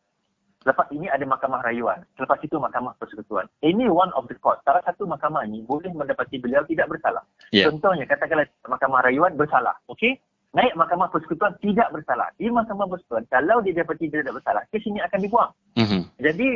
[0.67, 2.03] Lepas ini ada mahkamah rayuan.
[2.19, 3.47] Selepas itu mahkamah persekutuan.
[3.63, 4.59] Ini one of the court.
[4.67, 7.23] Salah satu mahkamah ini boleh mendapati beliau tidak bersalah.
[7.55, 7.71] Yeah.
[7.71, 9.79] Contohnya, katakanlah mahkamah rayuan bersalah.
[9.87, 10.19] Okey?
[10.57, 12.33] Naik mahkamah persekutuan tidak bersalah.
[12.41, 15.53] Di mahkamah persekutuan, kalau dia dapati dia tidak bersalah, kes ini akan dibuang.
[15.77, 16.03] Mm-hmm.
[16.17, 16.49] Jadi,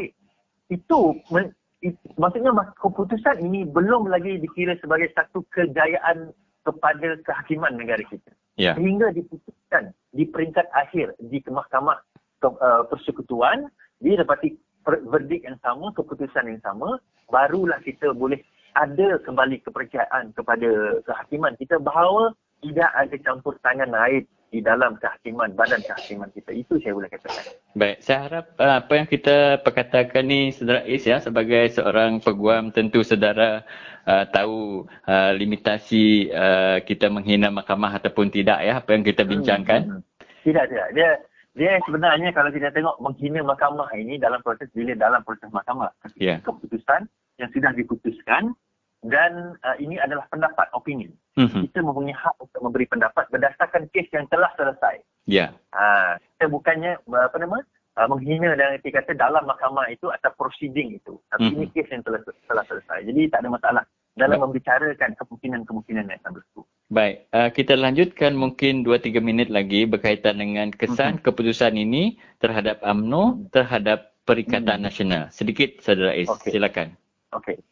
[0.73, 1.53] itu men,
[1.85, 6.33] it, maksudnya keputusan ini belum lagi dikira sebagai satu kejayaan
[6.65, 8.33] kepada kehakiman negara kita.
[8.57, 8.77] Yeah.
[8.77, 12.01] Sehingga diputuskan di peringkat akhir di mahkamah
[12.45, 13.69] uh, persekutuan
[14.01, 16.97] dia dapati verdik yang sama, keputusan yang sama,
[17.29, 18.41] barulah kita boleh
[18.73, 25.55] ada kembali kepercayaan kepada kehakiman kita bahawa tidak ada campur tangan lain di dalam kehakiman,
[25.55, 26.51] badan kehakiman kita.
[26.51, 27.55] Itu saya boleh katakan.
[27.79, 32.75] Baik, saya harap uh, apa yang kita perkatakan ni saudara Is ya sebagai seorang peguam
[32.75, 33.63] tentu saudara
[34.11, 39.31] uh, tahu uh, limitasi uh, kita menghina mahkamah ataupun tidak ya apa yang kita hmm,
[39.31, 39.81] bincangkan.
[39.87, 40.09] Hmm, hmm.
[40.43, 40.89] Tidak, tidak.
[40.99, 41.11] Dia
[41.55, 46.39] dia sebenarnya kalau kita tengok menghina mahkamah ini dalam proses bila dalam proses mahkamah yeah.
[46.47, 47.11] keputusan
[47.43, 48.55] yang sudah diputuskan
[49.01, 51.63] dan uh, ini adalah pendapat opinion mm-hmm.
[51.71, 55.51] kita mempunyai hak untuk memberi pendapat berdasarkan kes yang telah selesai ya yeah.
[55.73, 57.59] uh, kita bukannya apa nama
[57.97, 61.65] uh, menghina dan kita kata dalam mahkamah itu atau proceeding itu tapi mm-hmm.
[61.65, 63.85] ini kes yang telah telah selesai jadi tak ada masalah
[64.19, 64.45] dalam Baik.
[64.51, 66.63] membicarakan kemungkinan-kemungkinan yang akan berlaku.
[66.91, 71.25] Baik, uh, kita lanjutkan mungkin 2-3 minit lagi berkaitan dengan kesan mm-hmm.
[71.25, 74.87] keputusan ini terhadap AMNO, terhadap Perikatan mm-hmm.
[74.87, 75.23] Nasional.
[75.31, 76.55] Sedikit, Saudara Is, okay.
[76.55, 76.99] silakan.
[77.35, 77.63] Okey.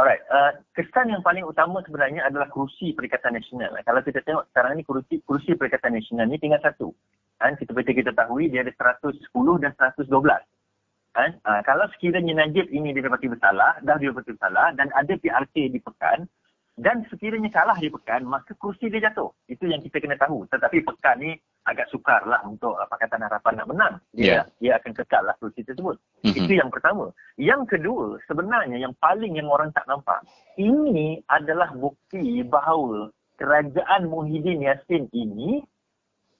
[0.00, 3.76] Alright, uh, kesan yang paling utama sebenarnya adalah kerusi Perikatan Nasional.
[3.84, 6.88] Kalau kita tengok sekarang ni kerusi, kerusi Perikatan Nasional ni tinggal satu.
[7.36, 7.52] Kan?
[7.60, 9.20] Seperti kita tahu dia ada 110
[9.60, 10.08] dan 112.
[11.12, 11.36] Kan?
[11.44, 16.24] Uh, kalau sekiranya Najib ini didapati bersalah, dah didapati bersalah dan ada PRK di Pekan
[16.80, 19.28] dan sekiranya kalah di Pekan, maka kursi dia jatuh.
[19.52, 20.48] Itu yang kita kena tahu.
[20.48, 21.36] Tetapi Pekan ni
[21.68, 23.94] agak sukar lah untuk uh, Pakatan Harapan nak menang.
[24.16, 24.42] Dia, yeah.
[24.64, 26.00] dia akan kekal lah kursi tersebut.
[26.24, 26.40] Mm-hmm.
[26.40, 27.12] Itu yang pertama.
[27.36, 30.24] Yang kedua, sebenarnya yang paling yang orang tak nampak,
[30.56, 35.60] ini adalah bukti bahawa kerajaan Muhyiddin Yassin ini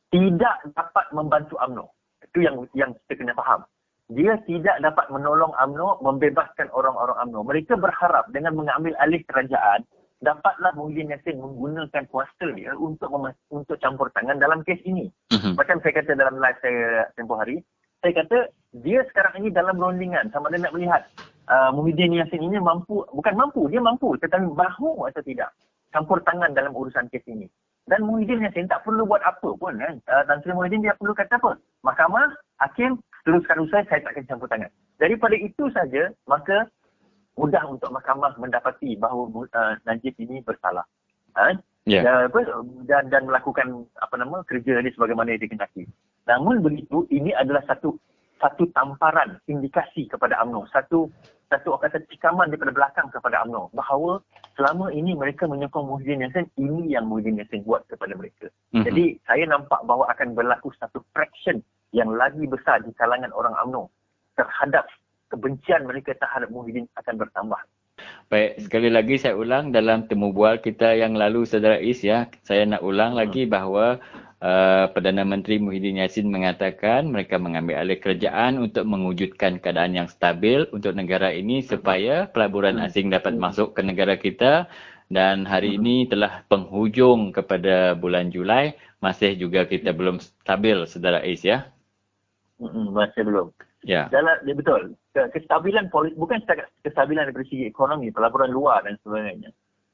[0.08, 1.84] tidak dapat membantu UMNO.
[2.24, 3.68] Itu yang yang kita kena faham
[4.10, 7.46] dia tidak dapat menolong AMNO membebaskan orang-orang AMNO.
[7.46, 9.86] Mereka berharap dengan mengambil alih kerajaan,
[10.20, 13.08] dapatlah Muhyiddin Yassin menggunakan kuasa dia untuk
[13.48, 15.08] untuk campur tangan dalam kes ini.
[15.32, 15.56] Uh-huh.
[15.56, 17.64] Macam saya kata dalam live saya tempoh hari,
[18.04, 18.52] saya kata
[18.84, 21.02] dia sekarang ini dalam rondingan sama ada nak melihat
[21.48, 25.50] uh, Muhyiddin Yassin ini mampu, bukan mampu, dia mampu tetapi mahu atau tidak
[25.90, 27.48] campur tangan dalam urusan kes ini.
[27.88, 29.98] Dan Muhyiddin Yassin tak perlu buat apa pun kan.
[30.06, 31.58] Uh, Tan Sri Muhyiddin dia perlu kata apa?
[31.82, 32.28] Mahkamah,
[32.60, 34.70] hakim, teruskan usaha, saya tak akan campur tangan.
[35.00, 36.68] Daripada itu saja, maka
[37.40, 40.84] mudah untuk mahkamah mendapati bahawa uh, Najib ini bersalah.
[41.34, 41.56] Ha?
[41.88, 42.02] yeah.
[42.04, 42.40] dan, apa,
[42.84, 45.88] dan dan melakukan apa nama kerja ini sebagaimana yang dikehendaki.
[46.28, 47.96] Namun begitu ini adalah satu
[48.40, 51.12] satu tamparan indikasi kepada UMNO, satu
[51.52, 54.22] satu orang kata cikaman daripada belakang kepada UMNO bahawa
[54.56, 58.48] selama ini mereka menyokong Muhyiddin Yassin, ini yang Muhyiddin Yassin buat kepada mereka.
[58.72, 58.84] Mm-hmm.
[58.86, 63.90] Jadi saya nampak bahawa akan berlaku satu fraction yang lagi besar di kalangan orang UMNO
[64.38, 64.88] terhadap
[65.30, 67.60] kebencian mereka terhadap Muhyiddin akan bertambah.
[68.30, 72.64] Baik, sekali lagi saya ulang dalam temu bual kita yang lalu Saudara Is ya, saya
[72.64, 73.20] nak ulang hmm.
[73.20, 74.00] lagi bahawa
[74.40, 80.64] uh, Perdana Menteri Muhyiddin Yassin mengatakan mereka mengambil alih kerajaan untuk mewujudkan keadaan yang stabil
[80.72, 82.86] untuk negara ini supaya pelaburan hmm.
[82.88, 83.42] asing dapat hmm.
[83.42, 84.70] masuk ke negara kita
[85.10, 85.78] dan hari hmm.
[85.82, 91.68] ini telah penghujung kepada bulan Julai masih juga kita belum stabil Saudara Is ya.
[92.60, 93.48] Hmm, masih belum.
[93.84, 94.12] Ya.
[94.12, 94.92] Dalam ya betul.
[95.16, 99.50] Kestabilan politik bukan setakat kestabilan dari segi ekonomi, pelaburan luar dan sebagainya.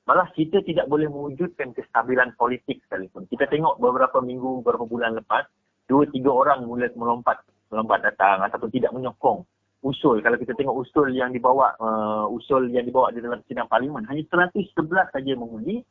[0.07, 3.27] Malah kita tidak boleh mewujudkan kestabilan politik sekalipun.
[3.31, 5.47] Kita tengok beberapa minggu, beberapa bulan lepas,
[5.91, 9.43] dua tiga orang mula melompat melompat datang ataupun tidak menyokong
[9.83, 10.19] usul.
[10.23, 14.23] Kalau kita tengok usul yang dibawa uh, usul yang dibawa di dalam sidang parlimen, hanya
[14.51, 15.83] 111 saja mengundi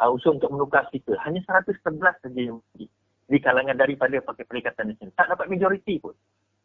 [0.00, 1.16] uh, usul untuk menukar speaker.
[1.24, 2.88] Hanya 111 saja yang mengundi
[3.32, 5.16] di kalangan daripada Perikatan Nasional.
[5.16, 6.12] Tak dapat majoriti pun.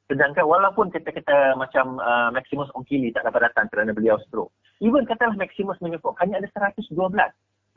[0.08, 4.56] Sedangkan walaupun kata-kata macam uh, Maximus Ongkili tak dapat datang kerana beliau stroke.
[4.80, 6.96] Even katalah Maximus menyokong hanya ada 112.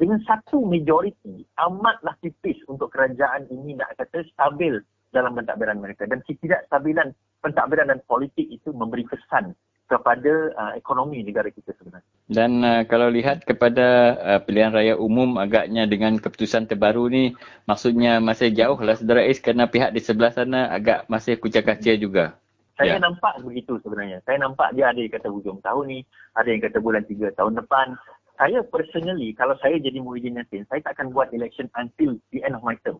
[0.01, 4.81] Dengan satu majoriti amatlah tipis untuk kerajaan ini nak kata stabil
[5.13, 6.07] dalam pentadbiran mereka.
[6.07, 7.13] Dan ketidakstabilan
[7.43, 9.53] pentadbiran dan politik itu memberi kesan
[9.91, 12.07] kepada uh, ekonomi negara kita sebenarnya.
[12.31, 17.35] Dan uh, kalau lihat kepada uh, pilihan raya umum agaknya dengan keputusan terbaru ni
[17.67, 21.99] maksudnya masih jauh lah saudara Ais kerana pihak di sebelah sana agak masih kucak kacir
[21.99, 22.39] juga.
[22.79, 23.03] Saya ya.
[23.03, 24.23] nampak begitu sebenarnya.
[24.25, 25.99] Saya nampak dia ada yang kata hujung tahun ni,
[26.39, 27.99] ada yang kata bulan 3 tahun depan.
[28.41, 32.57] Saya personally, kalau saya jadi Muhyiddin Yassin, saya tak akan buat election until the end
[32.57, 32.97] of my term.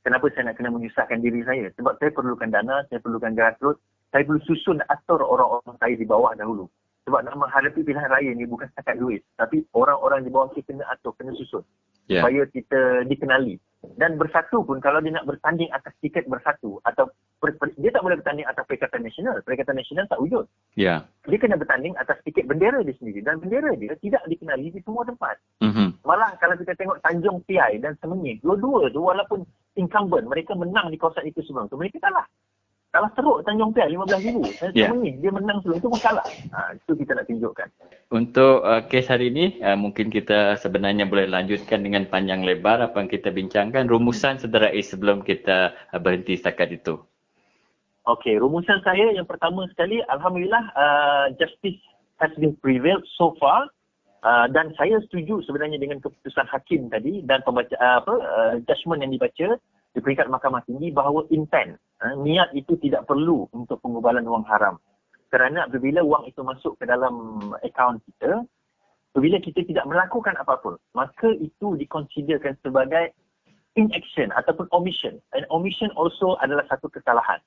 [0.00, 1.68] Kenapa saya nak kena menyusahkan diri saya?
[1.76, 6.34] Sebab saya perlukan dana, saya perlukan grassroots, saya perlu susun atur orang-orang saya di bawah
[6.34, 6.66] dahulu.
[7.08, 9.24] Sebab nak menghadapi pilihan raya ni bukan setakat duit.
[9.38, 11.64] Tapi orang-orang di bawah kita kena atur, kena susun.
[12.10, 12.26] Yeah.
[12.26, 13.56] Supaya kita dikenali.
[13.96, 17.08] Dan bersatu pun kalau dia nak bertanding atas tiket bersatu atau
[17.40, 19.40] per, per, dia tak boleh bertanding atas Perikatan Nasional.
[19.40, 20.44] Perikatan Nasional tak wujud.
[20.76, 21.08] Yeah.
[21.24, 23.24] Dia kena bertanding atas tiket bendera dia sendiri.
[23.24, 25.40] Dan bendera dia tidak dikenali di semua tempat.
[25.64, 26.04] Mm-hmm.
[26.04, 29.46] Malah kalau kita tengok Tanjung Piai dan Semenyih, dua-dua tu walaupun
[29.80, 31.80] incumbent, mereka menang di kawasan itu sebelum tu.
[31.80, 32.28] Mereka kalah.
[32.90, 34.74] Kalah teruk Tanjung Piai RM15,000.
[34.74, 34.90] Yeah.
[34.90, 36.26] Ni, dia menang sebelum itu pun kalah.
[36.26, 37.68] Ha, itu kita nak tunjukkan.
[38.10, 42.98] Untuk uh, kes hari ini, uh, mungkin kita sebenarnya boleh lanjutkan dengan panjang lebar apa
[42.98, 43.86] yang kita bincangkan.
[43.86, 46.98] Rumusan saudara A sebelum kita uh, berhenti setakat itu.
[48.10, 51.78] Okey, rumusan saya yang pertama sekali, Alhamdulillah uh, justice
[52.18, 53.70] has been prevailed so far.
[54.20, 59.00] Uh, dan saya setuju sebenarnya dengan keputusan hakim tadi dan pembaca, uh, apa, uh, judgement
[59.00, 59.56] yang dibaca
[59.90, 64.78] di peringkat mahkamah tinggi bahawa intent, uh, niat itu tidak perlu untuk pengubalan wang haram.
[65.30, 68.42] Kerana apabila wang itu masuk ke dalam akaun kita,
[69.14, 73.14] apabila kita tidak melakukan apa-apa, maka itu dikonsiderkan sebagai
[73.78, 75.18] inaction ataupun omission.
[75.34, 77.38] And omission also adalah satu kesalahan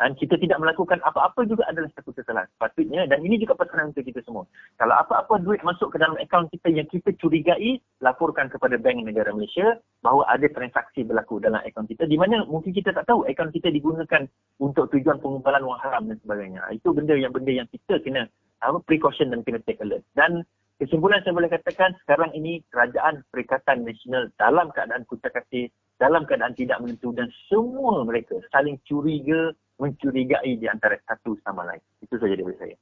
[0.00, 2.48] dan kita tidak melakukan apa-apa juga adalah satu kesalahan.
[2.56, 4.48] Patutnya, dan ini juga pesanan untuk kita semua.
[4.80, 9.28] Kalau apa-apa duit masuk ke dalam akaun kita yang kita curigai, laporkan kepada Bank Negara
[9.36, 13.52] Malaysia bahawa ada transaksi berlaku dalam akaun kita di mana mungkin kita tak tahu akaun
[13.52, 14.24] kita digunakan
[14.56, 16.64] untuk tujuan pengumpulan wang haram dan sebagainya.
[16.72, 18.24] Itu benda yang benda yang kita kena
[18.64, 20.00] apa, precaution dan kena take alert.
[20.16, 20.48] Dan
[20.80, 25.68] kesimpulan saya boleh katakan sekarang ini kerajaan Perikatan Nasional dalam keadaan kucak kasih,
[26.00, 31.80] dalam keadaan tidak menentu dan semua mereka saling curiga mencurigai di antara satu sama lain.
[32.04, 32.76] Itu saja dari saya.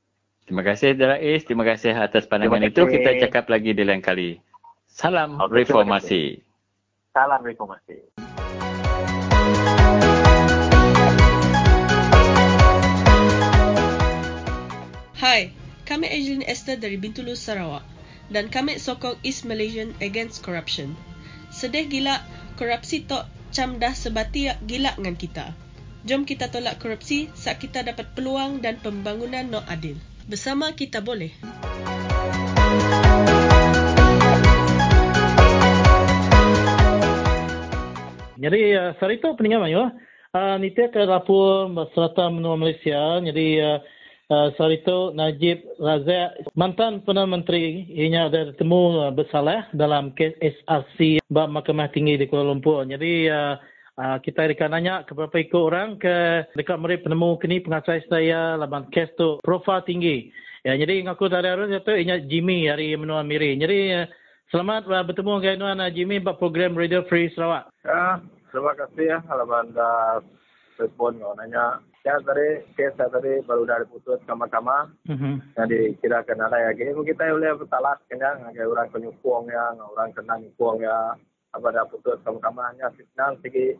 [0.44, 1.46] Terima kasih Dara Is.
[1.46, 2.82] Terima kasih atas pandangan itu.
[2.82, 4.42] Kita cakap lagi di lain kali.
[4.90, 6.22] Salam okay, reformasi.
[7.14, 7.96] Salam reformasi.
[15.18, 15.50] Hai,
[15.86, 17.82] kami Angeline Esther dari Bintulu, Sarawak
[18.28, 20.94] dan kami sokong East Malaysian Against Corruption.
[21.48, 22.20] Sedih gila,
[22.60, 25.67] korupsi tok cam dah sebati gila dengan kita.
[26.06, 29.98] Jom kita tolak korupsi saat kita dapat peluang dan pembangunan no adil.
[30.30, 31.34] Bersama kita boleh.
[38.38, 39.90] Jadi uh, Sarito peningat Mayu.
[40.30, 43.18] Uh, Niti akan lapor serata menua Malaysia.
[43.18, 43.82] Jadi uh,
[44.30, 51.50] uh, Sarito Najib Razak mantan Perdana Menteri ini ada bertemu bersalah dalam kes SRC Bab
[51.50, 52.86] Mahkamah Tinggi di Kuala Lumpur.
[52.86, 53.58] Jadi uh,
[53.98, 58.54] Uh, kita akan nanya ke beberapa ikut orang ke dekat mereka penemu kini pengasas saya
[58.54, 60.30] laban kes tu profil tinggi.
[60.62, 63.58] Ya, jadi ngaku tadi harus itu ini Jimmy dari menua Miri.
[63.58, 64.06] Jadi uh,
[64.48, 67.68] Selamat uh, bertemu dengan Tuan Jimmy buat program Radio Free Sarawak.
[67.84, 68.16] Ya,
[68.48, 70.24] terima kasih ya kalau anda
[70.80, 71.84] respon kau nanya.
[72.00, 74.88] Ya tadi kes tadi baru dari putus sama-sama.
[75.04, 75.34] Mm-hmm.
[75.52, 76.80] Jadi kira kena ada lagi.
[76.80, 80.96] Kita boleh bertalas kena ngagai orang penyukung ya, orang kena nyukung ya.
[81.56, 83.76] Apa dah putus hanya signal segi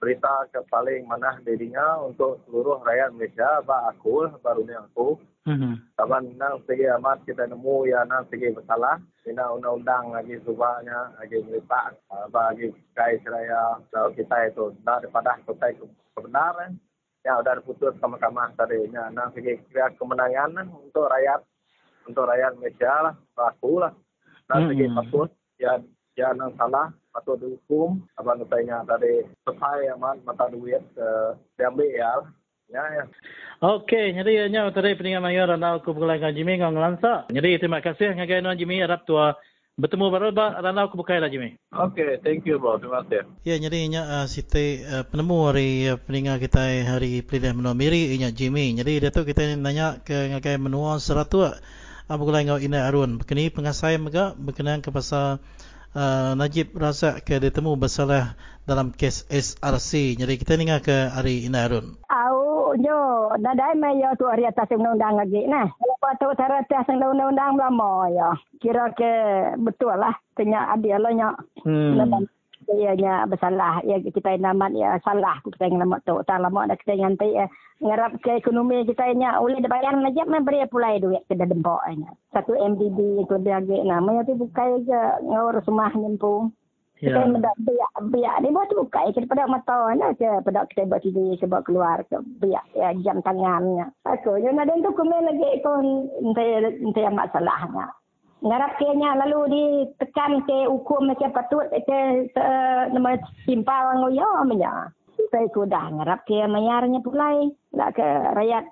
[0.00, 5.90] berita ke paling mana dirinya untuk seluruh rakyat Malaysia ba aku baru ni aku mhm
[6.00, 8.96] taban nang segi amat kita nemu ya nang segi bersalah.
[9.28, 11.92] Ina undang-undang lagi subahnya lagi berita
[12.32, 13.76] bagi kai seraya
[14.16, 14.72] kita itu.
[14.80, 15.68] Daripada kota
[16.16, 16.80] kebenaran
[17.20, 18.88] yang sudah diputus sama-sama tadi.
[18.88, 21.44] Nya nang segi kira kemenangan untuk rakyat
[22.08, 23.92] untuk rakyat Malaysia lah aku lah.
[24.48, 25.28] Nang segi patut
[25.60, 25.76] ya
[26.16, 32.12] ya nang salah patut dihukum abang tanya tadi sepai amat mata duit uh, diambil ya
[32.70, 33.04] ya ya
[33.60, 37.28] Okey, jadi nya tadi peningan mayor dan aku bukan Jimmy ngong lansa.
[37.28, 39.36] Jadi terima kasih ngagai non Jimmy harap tua
[39.76, 41.60] bertemu baru ba dan aku bukai lah Jimmy.
[41.68, 42.80] Okey, thank you bro.
[42.80, 43.28] Terima kasih.
[43.44, 48.16] Ya, jadi nya uh, site uh, penemu hari uh, peningan kita hari pilihan menua miri
[48.16, 48.72] nya Jimmy.
[48.72, 53.20] Jadi dia tu kita nanya ke ngagai menua seratu uh, bukan ngau ina arun.
[53.20, 55.36] Kini pengasai mega berkenaan ke pasal
[55.94, 58.34] uh, Najib Razak ke ditemu bersalah
[58.66, 60.20] dalam kes SRC.
[60.20, 61.98] Jadi kita dengar ke Ari Inarun.
[62.10, 65.66] Au, jo, dadai me yo tu hari atas undang-undang lagi nah.
[65.66, 68.30] Lepas tu cara atas undang-undang lama ya.
[68.62, 69.12] Kira ke
[69.58, 70.14] betul lah.
[70.38, 71.28] Tanya adil lah nya.
[71.66, 72.30] Hmm
[72.76, 73.82] ianya bersalah.
[73.82, 76.20] Ya kita namat ya salah kita yang nama tu.
[76.26, 77.46] Tak lama dah kita nganti ya.
[77.80, 82.52] Ngarap ke ekonomi kita nya oleh dibayar aja memberi pulai duit ke dempok nya satu
[82.52, 86.52] MDB itu dia ge namanya tu bukai je ngawur semah nyempung
[87.00, 87.24] kita yeah.
[87.32, 91.32] mendak biak biak ni buat buka kita pada mata na ke pada kita buat TV
[91.40, 96.44] sebab keluar ke biak ya jam tangannya aku yo nak den dokumen lagi kon ente
[96.84, 97.88] ente masalahnya
[98.40, 101.98] ngarap kenya lalu ditekan ke hukum macam patut ke
[102.92, 104.88] nama simpal ngoyo amnya
[105.28, 108.64] saya sudah ngarap ke mayarnya pulai lah ke rakyat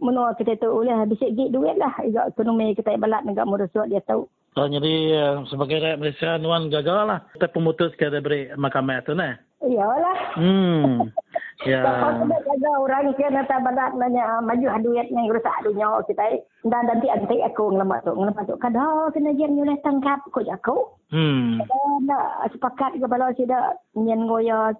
[0.00, 1.92] menua kita tu oleh bisik gig duit lah.
[2.04, 4.28] Juga ekonomi kita balat negara merosot dia tahu.
[4.56, 7.20] Oh, jadi uh, sebagai rakyat Malaysia nuan gagal lah.
[7.36, 9.36] Kita pemutus ke dari mahkamah tu nah.
[9.64, 10.18] Iyalah.
[10.36, 11.00] Hmm.
[11.64, 11.80] Ya.
[11.80, 16.44] Kalau ada orang kena tak badat nanya maju duit yang rusak dunia kita.
[16.68, 18.12] Dan nanti anti aku ngelamat tu.
[18.12, 20.20] Ngelamat tu kada kena dia nyuleh tangkap.
[20.30, 21.00] Ko aku.
[21.08, 21.64] Hmm.
[22.04, 24.76] Nak sepakat ke bala tidak nyen goya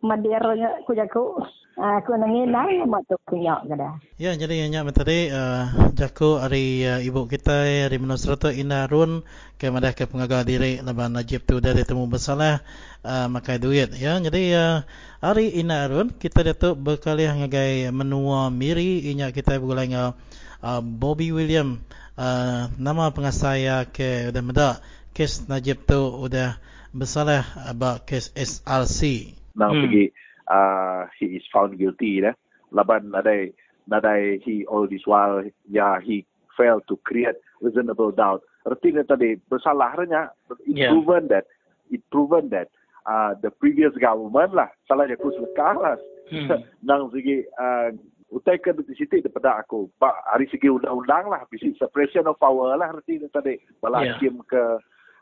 [0.00, 0.42] madir
[0.84, 1.44] ku jaku.
[1.80, 3.96] Aku nangin nang mak tu punya kada.
[4.20, 5.64] Ya jadi nya tadi uh,
[5.96, 9.24] jaku hari uh, ibu kita hari Menusrata Inarun
[9.56, 12.60] ke madah ke pengagal diri laban Najib tu dari temu bersalah
[13.00, 14.20] uh, makai duit ya.
[14.20, 14.84] Jadi uh,
[15.24, 20.12] hari Inarun kita datuk berkali ngagai menua miri inya kita bergulai dengan
[20.60, 21.80] uh, Bobby William
[22.20, 24.74] uh, nama pengasaya ke udah medak
[25.16, 26.60] kes Najib tu udah
[26.92, 29.82] bersalah about kes SRC nang hmm.
[29.86, 30.04] segi
[30.50, 32.34] uh, he is found guilty dah
[32.70, 33.50] laban nadai
[33.90, 39.40] nadai he all this while ya yeah, he failed to create reasonable doubt artinya tadi
[39.48, 40.28] bersalah renya
[40.68, 40.92] it yeah.
[40.92, 41.48] proven that
[41.88, 42.68] it proven that
[43.08, 45.98] uh, the previous government lah salah dia kus lekas
[46.28, 46.48] hmm.
[46.88, 47.90] nang segi uh,
[48.30, 52.78] utai ke di situ daripada aku pak hari segi undang-undang lah bisi separation of power
[52.78, 54.14] lah artinya tadi bala yeah.
[54.14, 54.62] hakim ke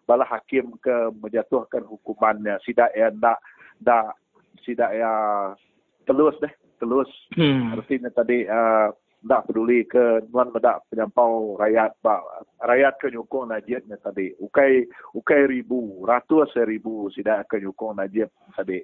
[0.05, 3.41] bala hakim ke menjatuhkan hukumannya sidak ya nak
[3.83, 4.11] dah
[4.67, 5.13] tidak ya
[6.05, 7.75] telus deh telus hmm.
[7.79, 8.93] artinya tadi uh,
[9.27, 12.23] tak peduli ke tuan medak penyampau rakyat ba,
[12.63, 14.31] rakyat ke nyukung najibnya tadi.
[14.39, 14.87] Ukai
[15.19, 18.79] ukai ribu ratus ribu tidak ke nyukung najib tadi.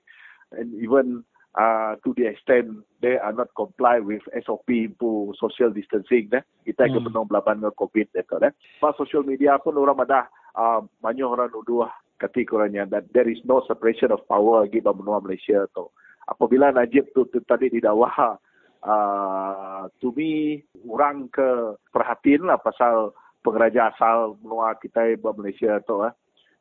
[0.55, 1.23] And even
[1.55, 4.67] uh, to the extent they are not comply with SOP
[4.99, 6.43] pu social distancing deh.
[6.67, 6.95] Kita hmm.
[6.99, 8.53] ke penuh belaban ke covid itu deh.
[8.83, 10.27] Pas social media pun orang ada
[10.59, 11.87] uh, banyak orang nuduh
[12.21, 15.91] kategorinya that there is no separation of power di benua Malaysia tu.
[16.25, 18.41] Apabila Najib tu, tu tadi didakwa
[18.85, 23.13] uh, to me orang ke perhatian lah pasal
[23.45, 26.15] pengeraja asal benua kita di Malaysia tu eh.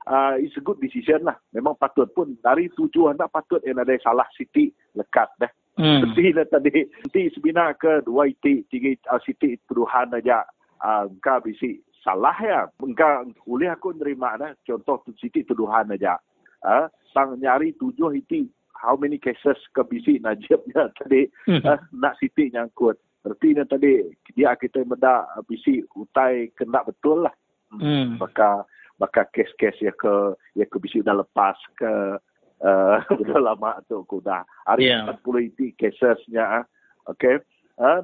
[0.03, 1.39] Uh, it's a good decision lah.
[1.55, 4.67] Memang patut pun dari tujuan tak patut yang ada salah siti
[4.99, 5.47] lekat dah.
[5.79, 5.99] Hmm.
[6.03, 10.43] Seperti lah tadi, nanti sebenarnya ke dua itik, tiga uh, siti tuduhan aja
[10.83, 12.67] uh, kau bisi salah ya.
[12.83, 14.51] Engkau boleh aku nerima dah.
[14.67, 16.19] Contoh tu Siti tuduhan aja.
[16.63, 21.63] Ah, sang nyari tujuh itu how many cases ke bisi najibnya tadi hmm.
[21.63, 22.99] ah, nak Siti nyangkut.
[23.23, 24.03] Artinya tadi
[24.35, 27.35] dia kita benda bisi utai kena betul lah.
[27.71, 28.19] Hmm.
[28.19, 28.67] Maka
[29.01, 32.19] maka kes-kes ya ke ya ke bisi dah lepas ke
[32.67, 35.03] uh, dah lama tu aku dah hari yeah.
[35.19, 36.63] 40 itu casesnya.
[37.03, 37.43] Okay.
[37.75, 37.99] Uh,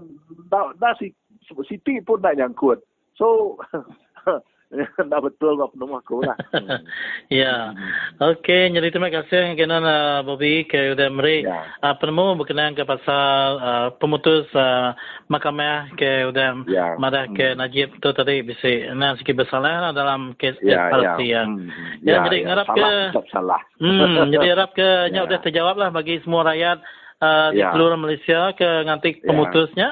[0.51, 1.15] dah, dah si,
[1.63, 2.83] Siti pun nak nyangkut.
[3.19, 3.59] So
[5.09, 6.37] dah betul lah penemu aku lah.
[7.41, 7.73] ya.
[8.21, 11.65] Okey, jadi terima kasih kerana uh, Bobby ke udah meri ya.
[11.81, 14.93] uh, penemu berkenaan ke pasal uh, pemutus uh,
[15.25, 16.93] mahkamah ke udah ya.
[17.01, 17.57] madah ke hmm.
[17.57, 21.17] Najib tu tadi bisa nah sikit bersalah lah dalam kes ya, ya.
[21.17, 21.41] ya.
[21.49, 21.65] Hmm.
[22.05, 22.13] ya.
[22.13, 22.45] Ya, jadi ya.
[22.53, 22.89] ngarap ke
[23.33, 23.61] salah.
[23.81, 25.17] Hmm, jadi harap ke ya.
[25.17, 26.77] nya udah terjawab lah bagi semua rakyat
[27.25, 27.73] uh, di ya.
[27.73, 29.33] seluruh Malaysia ke nganti ya.
[29.33, 29.89] pemutusnya.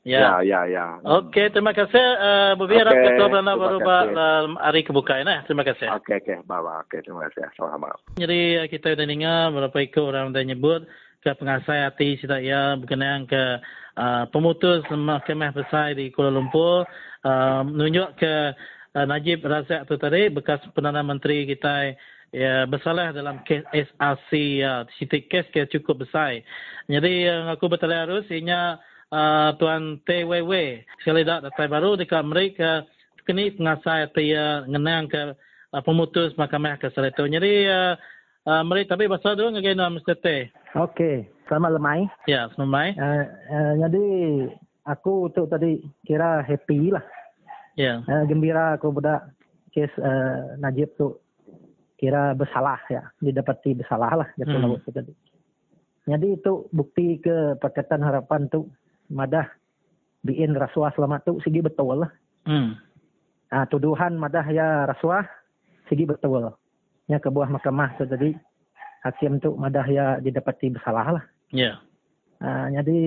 [0.00, 0.40] Ya.
[0.40, 0.84] Ya, ya, ya.
[1.04, 2.00] Okey, terima kasih.
[2.00, 5.28] Uh, Bubi okay, harap ketua beranda baru dalam hari kebukaan.
[5.28, 5.44] Eh.
[5.44, 5.92] Terima kasih.
[6.00, 6.36] Okey, okey.
[6.48, 6.88] Bye-bye.
[6.88, 7.52] Okey, terima kasih.
[7.52, 7.92] Sama-sama.
[8.16, 10.88] Jadi, kita sudah dengar berapa ikut orang dah nyebut
[11.20, 13.60] ke pengasai hati sida ya berkenaan ke
[14.00, 16.88] uh, pemutus mahkamah besar di Kuala Lumpur
[17.28, 18.56] uh, menunjuk ke
[18.96, 21.92] uh, Najib Razak tu tadi bekas Perdana Menteri kita
[22.32, 24.30] ya bersalah dalam kes SRC
[24.64, 26.40] ya sitik kes ke cukup besar.
[26.88, 28.80] Jadi uh, aku betul harus ianya
[29.10, 30.52] uh, Tuan TWW
[31.02, 32.86] sekali dah datang baru dekat mereka
[33.26, 35.22] kini pengasai dia ngenang ke
[35.74, 37.30] uh, pemutus mahkamah kesalahan.
[37.30, 37.94] Jadi uh,
[38.48, 40.16] uh, mereka tapi pasal tu ngagai nama Mr.
[40.18, 40.26] T.
[40.74, 42.00] Okey, selamat lemai.
[42.26, 42.88] Ya, selamat lemai.
[42.98, 44.06] Uh, uh, jadi
[44.86, 47.04] aku tu tadi kira happy lah.
[47.78, 48.02] Ya.
[48.06, 49.30] Uh, gembira aku budak
[49.70, 51.22] kes uh, Najib tu
[52.00, 54.88] kira bersalah ya, didapati bersalah lah hmm.
[54.88, 55.12] tadi.
[56.08, 58.66] Jadi itu bukti ke Pakatan Harapan tu
[59.10, 59.44] madah
[60.22, 62.10] biin rasuah selamat tu segi betul lah.
[62.46, 62.78] Hmm.
[63.50, 65.26] Ah, tuduhan madah ya rasuah
[65.90, 66.54] segi betul.
[67.10, 68.32] Ya kebuah mahkamah tu tadi
[69.02, 71.24] hakim tu madah ya didapati bersalah lah.
[71.50, 71.74] Ya.
[71.74, 71.76] Yeah.
[72.40, 72.98] Ah, jadi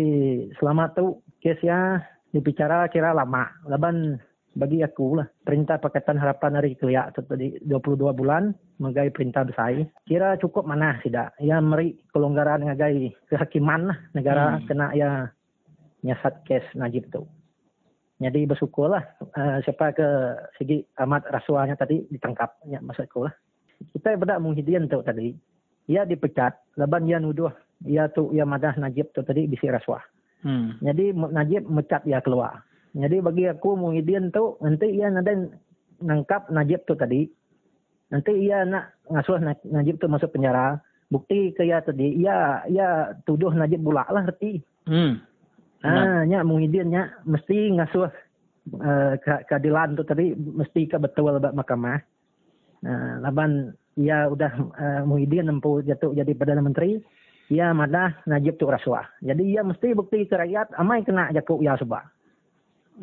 [0.61, 2.03] selamat tu kes ya
[2.35, 3.49] dibicara kira lama.
[3.65, 4.19] Laban
[4.53, 9.73] bagi aku lah perintah Pakatan Harapan hari Kelihak tu tadi 22 bulan mengai perintah besar
[10.05, 14.65] kira cukup mana tidak ya meri kelonggaran ngagai kehakiman lah negara hmm.
[14.69, 15.09] kena ya
[16.03, 17.23] nyasat kes Najib tu.
[18.21, 19.03] Jadi bersyukurlah
[19.35, 20.07] uh, siapa ke
[20.55, 23.33] segi amat rasuahnya tadi ditangkap ya maksudku lah.
[23.91, 25.35] Kita berdak Muhyiddin tu tadi.
[25.91, 27.51] Ia dipecat, laban ia nuduh
[27.83, 30.03] ia tu ia madah Najib tu tadi bisi rasuah.
[30.43, 30.79] Hmm.
[30.79, 32.63] Jadi Najib mecat ia keluar.
[32.93, 35.51] Jadi bagi aku Muhyiddin tu nanti ia nanti
[36.03, 37.27] nangkap Najib tu tadi.
[38.13, 40.77] Nanti ia nak ngasuh Najib tu masuk penjara.
[41.11, 44.63] Bukti ke ia tadi, ia ia tuduh Najib pula lah reti.
[44.89, 45.21] Hmm.
[45.83, 48.07] Ah, nya Muhyiddin nya mesti ngasuh
[48.79, 51.99] uh, keadilan tu tadi mesti ke betul bak mahkamah.
[52.83, 57.03] Uh, laban ia udah uh, Muhyiddin nempu jatuh jadi perdana menteri,
[57.51, 59.03] ia madah Najib tu rasuah.
[59.19, 62.07] Jadi ia mesti bukti ke rakyat amai kena jakuk ia sebab.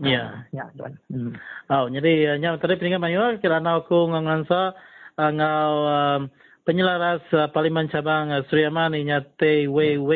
[0.00, 0.96] Ya, uh, ya tuan.
[1.12, 1.36] Hmm.
[1.68, 4.72] Oh, jadi nya tadi peningan mayu kirana aku ngansa
[5.20, 6.18] uh, ngau uh,
[6.64, 10.10] penyelaras uh, Parlimen Cabang uh, Suriaman inya TWW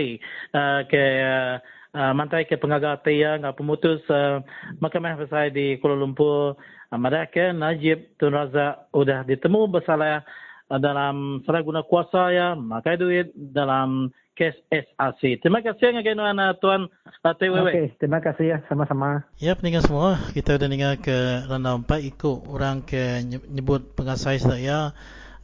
[0.54, 1.52] uh, ke uh, uh,
[1.94, 4.42] mantai ke pengagal tia ngah pemutus uh,
[4.82, 10.26] mahkamah besar di Kuala Lumpur uh, mereka Najib Tun Razak sudah ditemu bersalah
[10.68, 15.38] dalam salah guna kuasa ya makai duit dalam kes SRC.
[15.38, 17.70] Terima kasih ngagain uh, Tuan uh, TWW.
[17.70, 19.22] Okey, terima kasih ya sama-sama.
[19.38, 24.90] Ya peninggal semua, kita sudah dengar ke randa empat ikut orang ke nyebut pengasai saya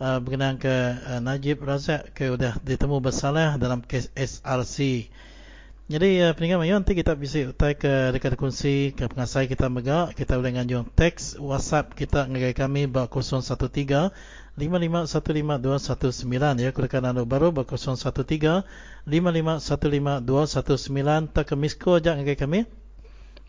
[0.03, 0.75] uh, berkenaan ke
[1.07, 5.07] uh, Najib Razak ke sudah ditemu bersalah dalam kes SRC.
[5.91, 10.15] Jadi uh, peningkat mayu nanti kita bisa utai ke dekat kunci ke pengasai kita megak
[10.15, 14.15] kita boleh nganjung teks WhatsApp kita ngagai kami ba 013
[14.55, 18.07] 5515219 ya kulikan anu baru ba 013
[19.03, 22.71] 5515219 tak ke misko ajak ngagai kami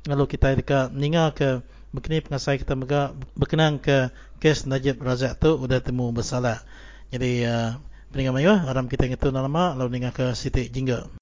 [0.10, 1.62] lalu kita dekat ninga ke
[1.94, 4.10] begini pengasai kita megak berkenaan ke
[4.42, 6.66] kes Najib Razak tu sudah temu bersalah.
[7.14, 7.78] Jadi uh,
[8.10, 11.21] peningkat mayu aram kita ngitu nama lalu ninga ke Siti Jingga.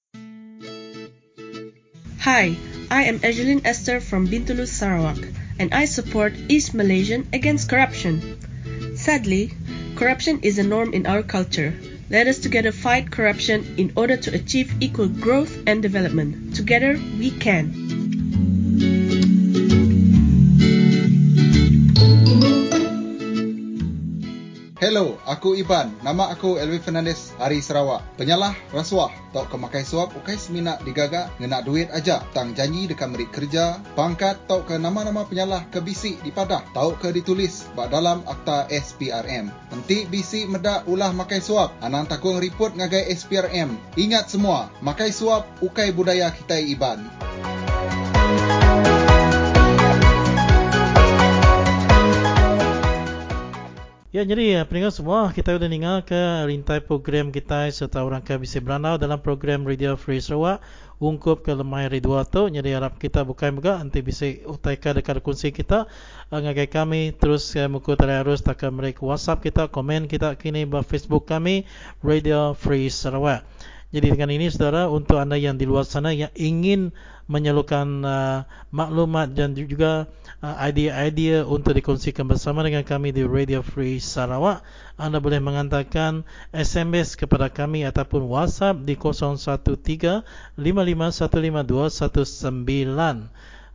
[2.20, 2.54] Hi,
[2.90, 5.16] I am Egeline Esther from Bintulu, Sarawak,
[5.58, 8.36] and I support East Malaysian against corruption.
[8.94, 9.52] Sadly,
[9.96, 11.72] corruption is a norm in our culture.
[12.10, 16.54] Let us together fight corruption in order to achieve equal growth and development.
[16.54, 17.89] Together, we can.
[25.30, 25.94] Aku Iban.
[26.02, 28.02] Nama aku Elvi Fernandez, Hari Sarawak.
[28.18, 32.18] Penyalah rasuah tok kemakai suap ukai semina digagak ngena duit aja.
[32.34, 36.66] Tang janji dekat merik kerja, pangkat tok ke nama-nama penyalah ke bisik di padah.
[36.74, 39.54] Tau ke ditulis bak dalam akta SPRM.
[39.70, 41.78] Nanti bisik medak ulah makai suap.
[41.78, 43.78] Anang takung report ngagai SPRM.
[43.94, 47.06] Ingat semua, makai suap ukai budaya kita Iban.
[54.10, 56.18] Ya, jadi ya, pendengar semua, kita sudah dengar ke
[56.50, 60.58] rintai program kita serta orang bisa beranau dalam program Radio Free Sarawak
[60.98, 62.50] ungkup ke lemah ridua tu.
[62.50, 65.86] Jadi harap kita bukan juga nanti bisa utaikan dekat kunci kita.
[66.26, 71.30] Ngagai kami terus uh, muka terus tak mereka WhatsApp kita, komen kita kini di Facebook
[71.30, 71.62] kami
[72.02, 73.46] Radio Free Sarawak.
[73.90, 76.94] Jadi dengan ini saudara untuk anda yang di luar sana yang ingin
[77.26, 80.06] menyalurkan uh, maklumat dan juga
[80.38, 84.62] uh, idea-idea untuk dikongsikan bersama dengan kami di Radio Free Sarawak,
[84.94, 86.22] anda boleh menghantarkan
[86.54, 90.58] SMS kepada kami ataupun WhatsApp di 0135515219.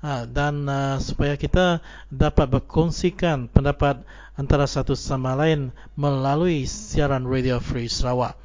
[0.05, 3.99] Ha, dan uh, supaya kita dapat berkongsikan pendapat
[4.39, 8.45] antara satu sama lain melalui siaran Radio Free Sarawak.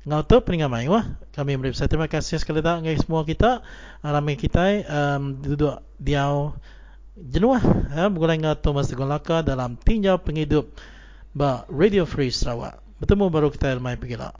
[0.00, 1.04] Ngau tu peningat mai wah.
[1.36, 3.60] Kami beri saya terima kasih sekali dah ngai semua kita.
[4.00, 6.56] Ramai kita um, duduk diau
[7.20, 7.60] jenuh
[7.92, 10.72] ya bergulai ngau tu masa golaka dalam tinjau penghidup
[11.36, 12.80] ba Radio Free Sarawak.
[12.96, 14.32] Bertemu baru kita mai pergi lah.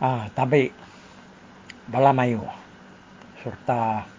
[0.00, 0.72] Ah, tapi
[1.92, 2.40] bala mayu
[3.44, 4.16] serta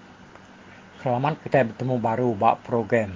[1.00, 3.16] Selamat kita bertemu baru buat program.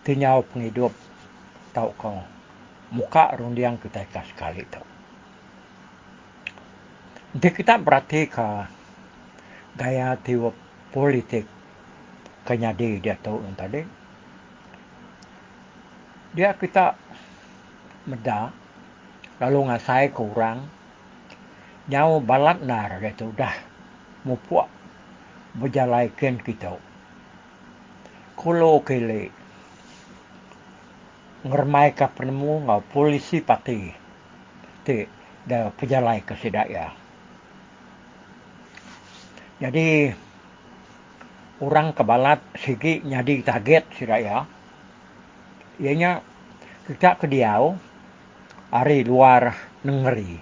[0.00, 0.96] Tinyau penghidup
[1.76, 2.24] Tahu kau.
[2.88, 4.80] Muka rundiang kita ikat sekali tu
[7.36, 8.48] Jadi kita berarti ke
[9.76, 10.56] Gaya tiwa
[10.88, 11.44] politik
[12.48, 13.84] Kenyadi dia tahu yang tadi.
[16.32, 16.96] Dia kita
[18.08, 18.56] Meda
[19.36, 20.64] Lalu ngasai ke orang
[21.92, 23.52] Nyau balat nar dia tu dah.
[24.24, 24.79] Mupuak
[25.54, 26.78] berjalaikan kita.
[28.38, 29.34] Kalau kele
[31.40, 33.90] ngermai ka penemu ngau polisi pati
[34.84, 35.08] te
[35.44, 36.92] da pejalai ke sedaya.
[39.60, 40.08] Jadi
[41.60, 44.48] orang kebalat sigi nyadi target sedaya.
[45.80, 46.20] Ianya
[46.88, 47.76] kita ke diau
[48.72, 50.40] hari luar negeri.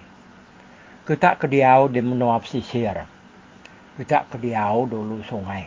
[1.06, 3.17] Kita ke diau di menua pesisir
[3.98, 5.66] kita ke diau dulu sungai.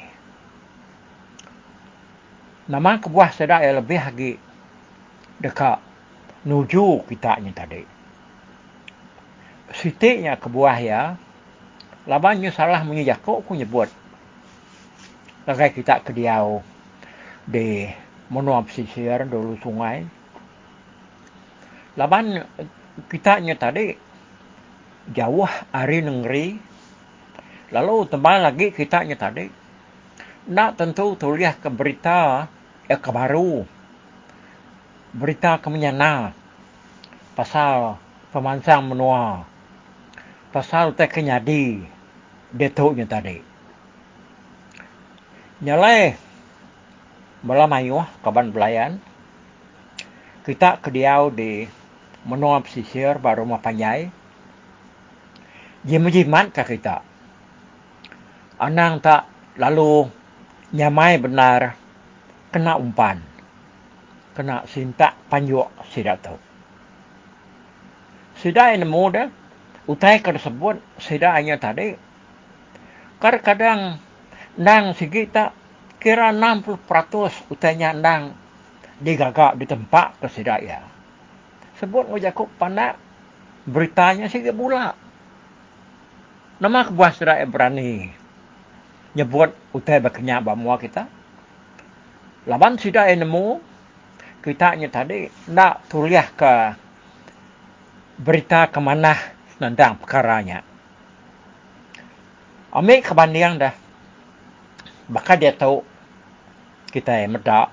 [2.72, 4.32] Nama kebuah sedak yang lebih lagi
[5.44, 5.84] dekat
[6.48, 7.84] nuju kita ni tadi.
[9.76, 11.20] Sitiknya kebuah ya,
[12.08, 13.92] labannya salah menyejak kok aku nyebut.
[15.44, 16.64] Lagai kita ke diau
[17.44, 17.92] di
[18.32, 20.08] menua pesisir dulu sungai.
[22.00, 22.48] Laban
[23.12, 23.92] kita ni tadi
[25.12, 26.71] jauh hari negeri
[27.72, 29.48] Lalu tembang lagi kita tadi.
[30.52, 32.52] Nak tentu tulis ke berita
[32.92, 33.64] yang ke baru.
[35.16, 36.36] Berita ke menyana.
[37.32, 37.96] Pasal
[38.36, 39.48] pemansang menua.
[40.52, 41.88] Pasal tak kenyadi.
[42.52, 42.68] Dia
[43.08, 43.40] tadi.
[45.64, 46.20] Nyalai.
[47.40, 49.00] Malam ayuh kaban belayan.
[50.44, 51.64] Kita kediau di
[52.28, 54.12] menua pesisir baru rumah panjai.
[55.88, 57.11] Jimat-jimat ke kita
[58.62, 59.26] anang tak
[59.58, 60.06] lalu
[60.78, 61.74] nyamai benar
[62.54, 63.18] kena umpan.
[64.38, 66.38] Kena sinta panjuk sidak tu.
[68.40, 69.28] Sidak yang nemu dah,
[69.90, 71.98] utai tersebut sidak hanya tadi.
[73.18, 74.00] Kadang-kadang
[74.62, 75.58] nang segi tak
[75.98, 78.34] kira 60% utainya nang
[79.02, 80.80] digagak di tempat ke sidak ya.
[81.82, 82.96] Sebut ngajakuk pandak
[83.66, 84.94] beritanya segi pula.
[86.62, 88.21] Nama kebuah yang berani
[89.18, 91.08] nyebut utai berkenyak bamua kita.
[92.48, 93.62] Laban sudah nemu
[94.42, 96.54] kita ni tadi nak tulis ke
[98.18, 99.14] berita ke mana
[99.62, 100.66] tentang perkaranya.
[102.74, 103.76] Ambil kebandingan dah.
[105.12, 105.84] Bakal dia tahu
[106.90, 107.68] kita yang medak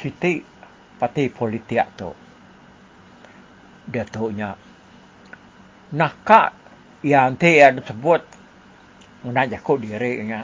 [0.00, 0.42] Siti
[0.98, 2.10] parti politik tu.
[3.86, 4.56] Dia tahu nya
[5.92, 6.56] nakak
[7.04, 8.24] yang dia sebut
[9.22, 10.42] Muna jakut diri nya.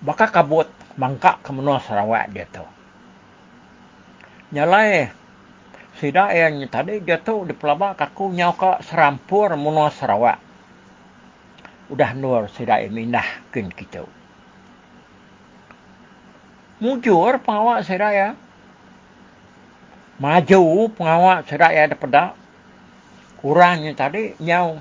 [0.00, 2.64] Baka kabut mangka ke menua Sarawak dia tu.
[4.56, 5.12] Nyalai
[6.00, 10.40] sida yang tadi dia tu di pelaba kaku nyau ke serampur menua Sarawak.
[11.92, 14.08] Udah nur sida minah kin kita.
[16.80, 18.28] Mujur pengawak sida ya.
[20.16, 22.32] Maju pengawak sida ya daripada
[23.44, 24.80] kurangnya tadi nyau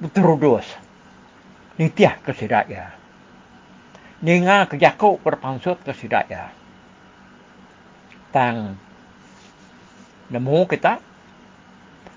[0.00, 0.83] berterudus
[1.80, 2.94] nitiah ke sidaya.
[4.24, 6.54] Ninga ke jakuk berpangsut ke sidaya.
[8.30, 8.78] Tang.
[10.30, 11.02] Nemu kita.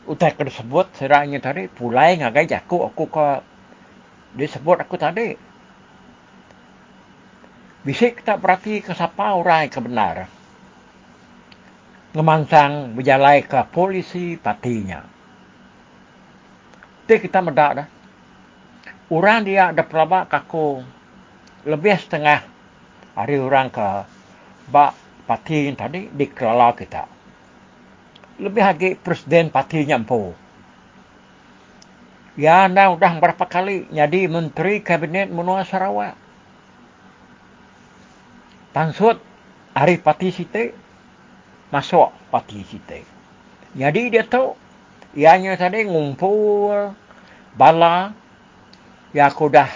[0.07, 1.67] Utai kena sebut serangnya tadi.
[1.67, 3.43] Pulai ngagai jaku aku ko
[4.37, 5.35] disebut aku tadi.
[7.83, 10.27] Bisa kita berarti ke siapa orang kebenar
[12.15, 15.05] ngemansang berjalai ke polisi patinya.
[17.05, 17.87] Itu kita medak dah
[19.11, 20.83] orang dia ada pelabak kaku
[21.67, 22.43] lebih setengah
[23.15, 23.87] hari orang ke
[24.71, 24.95] bak
[25.27, 27.17] pati tadi dikelola kita
[28.37, 30.33] lebih lagi presiden parti nyampu.
[32.37, 36.13] Ya, anda sudah berapa kali jadi menteri kabinet menua Sarawak.
[38.77, 39.17] Tansut
[39.73, 40.77] hari parti site
[41.73, 43.01] masuk parti site.
[43.73, 44.53] Jadi dia tahu
[45.17, 46.93] ianya tadi ngumpul
[47.57, 48.13] bala
[49.11, 49.69] ya aku dah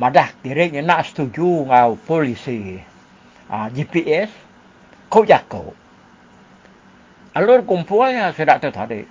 [0.00, 2.80] madah dirinya nak setuju ngau polisi
[3.48, 4.32] uh, ah, GPS
[5.12, 5.76] kau jago
[7.32, 9.08] alur kumpulnya sudah tadi.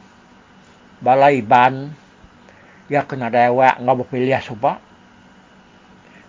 [1.01, 1.89] Balai ban,
[2.85, 4.77] ya kena dewa ngau berpilih subak.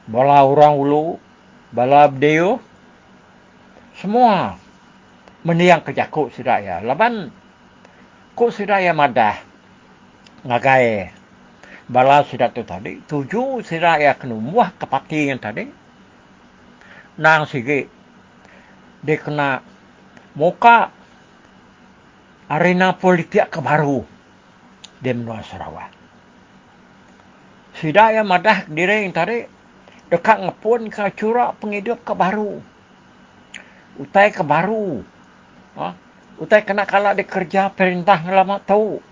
[0.08, 1.20] Bala orang ulu,
[1.70, 2.58] bala bdeo,
[4.00, 4.56] semua
[5.44, 6.76] meniang kejakuk sudah ya.
[6.80, 7.28] Laban,
[8.32, 9.36] kok sudah ya madah
[10.42, 11.12] ngagai
[11.92, 13.04] bala sudah tu tadi.
[13.04, 15.68] Tujuh sudah ya kena muah kepati yang tadi.
[17.20, 17.84] Nang sigi,
[19.04, 19.60] dia kena
[20.32, 20.88] muka
[22.48, 24.00] arena politik kebaru
[24.96, 25.92] di Menua Sarawak.
[27.76, 29.44] Sudah yang madah diri yang tadi
[30.08, 32.64] dekat ngepun ke curak penghidup kebaru.
[34.00, 35.04] Utai kebaru.
[35.76, 35.88] Ha?
[36.40, 39.11] Utai kena kalah di kerja perintah lama tahu.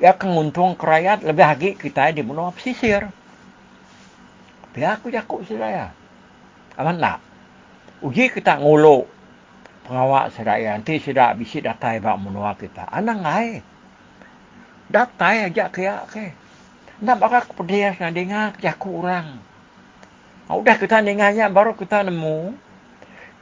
[0.00, 3.10] Ya kenguntung kerayat lebih lagi kita di Menua Pesisir.
[4.72, 5.86] Biar aku jakuk sudah ya.
[6.80, 7.20] Aman tak?
[8.00, 9.04] Uji kita nguluk
[9.84, 12.88] pengawak sedaya nanti sudah bisi datai bak menua kita.
[12.88, 13.50] Anak ngai
[14.88, 16.32] datai aja kaya ke.
[17.04, 19.38] Nak bakal kepedes nak dengar jaku orang.
[20.48, 22.56] Ah, udah kita dengarnya baru kita nemu.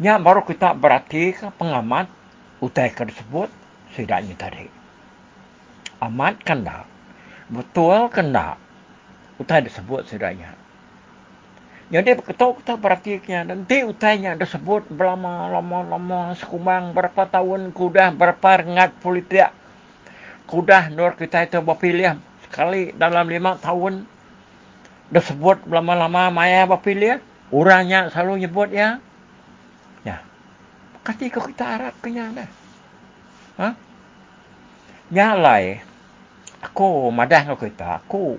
[0.03, 2.11] Nya baru kita berarti pengamat
[2.59, 3.53] utai tersebut
[3.93, 4.80] sedaknya tadi
[6.01, 6.89] amat kena
[7.53, 8.57] betul kena
[9.41, 10.61] utai disebut sedaknya
[11.91, 13.43] jadi ketok kita praktiknya.
[13.43, 19.51] Nanti utainya disebut berlama lama lama sekumang berapa tahun kudah berapa rengat politik.
[20.47, 22.15] Kudah nur kita itu berpilih
[22.47, 24.07] sekali dalam lima tahun.
[25.11, 27.19] Disebut berlama lama maya berpilih.
[27.51, 29.03] Orangnya selalu nyebut ya.
[30.07, 30.23] Ya.
[31.03, 32.51] Ketika kita harap kenya dah.
[33.59, 33.69] Ha?
[35.11, 35.83] Nyalai.
[36.61, 38.05] Aku madah kita.
[38.05, 38.37] Aku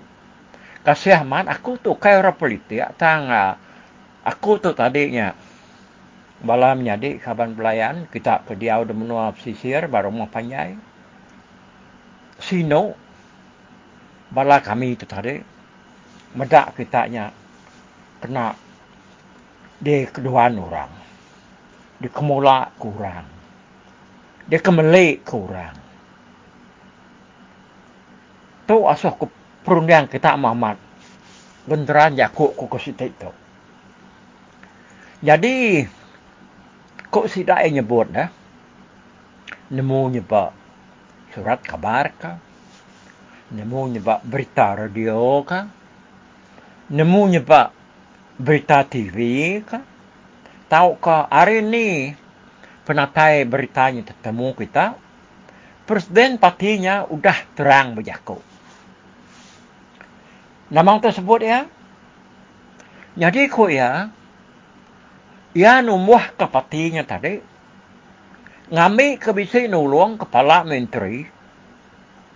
[0.82, 3.30] kasih aman aku tu kaya orang politik tang
[4.26, 5.30] aku tu tadinya
[6.42, 10.74] malam jadi kaban pelayan kita ke dia udah menua pesisir baru mau panjai
[12.42, 12.98] sino
[14.34, 15.38] bala kami tu tadi
[16.34, 17.30] medak kitanya
[18.18, 18.58] kena
[19.78, 20.90] di kedua orang
[22.02, 23.26] di kemula kurang
[24.50, 25.81] di kemelik kurang
[28.66, 29.26] tu asuh ke
[29.62, 30.78] perundang kita Muhammad.
[31.62, 33.30] Benteran Yakub ku kesita itu.
[35.22, 35.86] Jadi,
[37.06, 38.26] kok si dae nyebut dah?
[39.70, 40.50] Nemu nyebut
[41.30, 42.32] surat kabar ka?
[43.54, 45.70] Nemu nyebut berita radio ka?
[46.90, 47.70] Nemu nyebut
[48.42, 49.16] berita TV
[49.62, 49.78] ka?
[50.66, 52.10] Tahu ka hari ini
[52.82, 54.98] penatai beritanya ketemu kita?
[55.86, 58.51] Presiden partinya udah terang berjakut
[60.72, 61.68] nama tersebut ya.
[63.12, 64.08] Jadi ko ya,
[65.52, 67.44] ya numuh kepatinya tadi,
[68.72, 71.28] ngami kebisi nulung kepala menteri,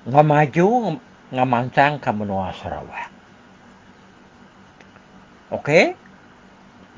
[0.05, 1.01] ngamaju
[1.33, 3.09] ngamancang ke menua Sarawak.
[5.57, 5.97] Okey?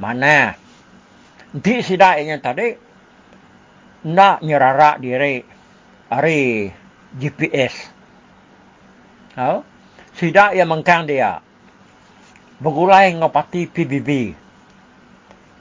[0.02, 0.58] Mana?
[1.54, 2.74] Di sidainya tadi,
[4.10, 5.46] nak nyerarak diri,
[6.10, 6.74] hari
[7.14, 7.74] GPS.
[9.38, 9.62] Oh?
[10.18, 11.38] Tidak yang mengkang dia.
[12.58, 14.34] Begulai ngau pati PBB.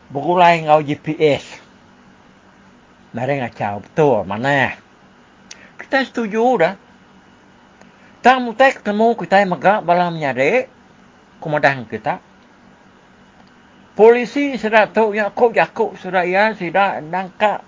[0.10, 1.46] Begulai ngau GPS.
[3.14, 4.74] Mereka ngacau betul mana.
[5.78, 6.74] Kita setuju dah.
[8.26, 10.66] Tak mutai ketemu kita yang megak balam nyade.
[11.38, 12.18] Komandan kita.
[13.94, 17.62] Polisi sudah tahu ya kok jakuk sudah ya sudah nangka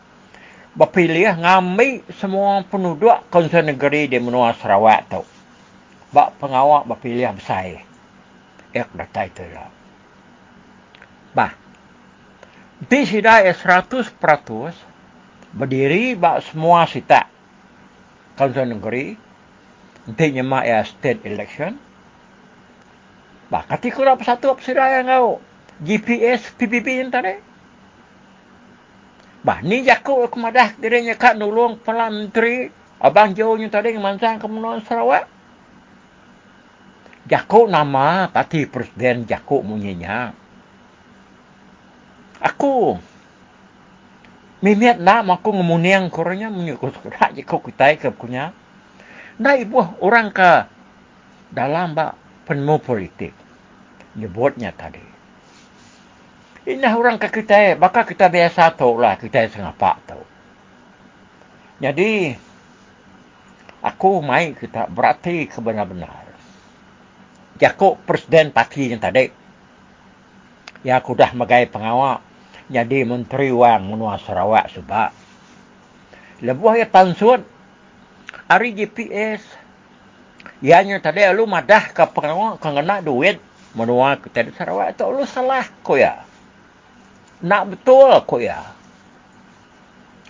[0.73, 5.21] berpilih ngambil semua penduduk konsen negeri di menua Sarawak tu
[6.09, 7.85] bak pengawak berpilih besar.
[8.73, 9.69] Ek dah title lah.
[11.33, 11.53] Bah.
[12.79, 14.15] Di sida 100%
[15.53, 17.27] berdiri bak semua sita.
[18.37, 19.17] Kansel negeri.
[20.07, 21.75] Nanti nyemak ya state election.
[23.49, 25.41] Bah, kati kurang satu apa siraya ngau.
[25.81, 27.35] GPS PBB yang tadi.
[29.39, 32.69] Bah, ni jakuk aku madah dirinya kat nulung Perdana Menteri.
[32.99, 35.38] Abang jauh yang tadi ngemansang ke Menua Sarawak.
[37.29, 40.33] Jakuk nama parti presiden Jakuk munyinya.
[42.41, 42.97] Aku
[44.59, 48.51] Mimiat nak aku ngemuniang koranya menyukur surat je kau kutai ke punya.
[49.39, 50.67] Nah ibu orang ke
[51.55, 53.31] dalam bak penemu politik.
[54.19, 54.99] Nyebutnya tadi.
[56.67, 60.21] Ini orang ke kita, bakal kita biasa tahu lah kita sengapak tahu.
[61.79, 62.35] Jadi,
[63.79, 66.28] aku mai kita berarti kebenar-benar.
[67.59, 69.27] Jakuk presiden parti yang tadi.
[70.79, 72.23] Ya aku dah magai pengawal
[72.71, 75.11] jadi menteri wang menua Sarawak sebab.
[76.39, 77.43] Lebuh ya tansut
[78.47, 79.43] hari GPS
[80.63, 83.43] ianya tadi lu madah ke pengawal kena duit.
[83.75, 86.23] Menua kita di Sarawak itu lu salah ko ya.
[87.43, 88.71] Nak betul ko ya.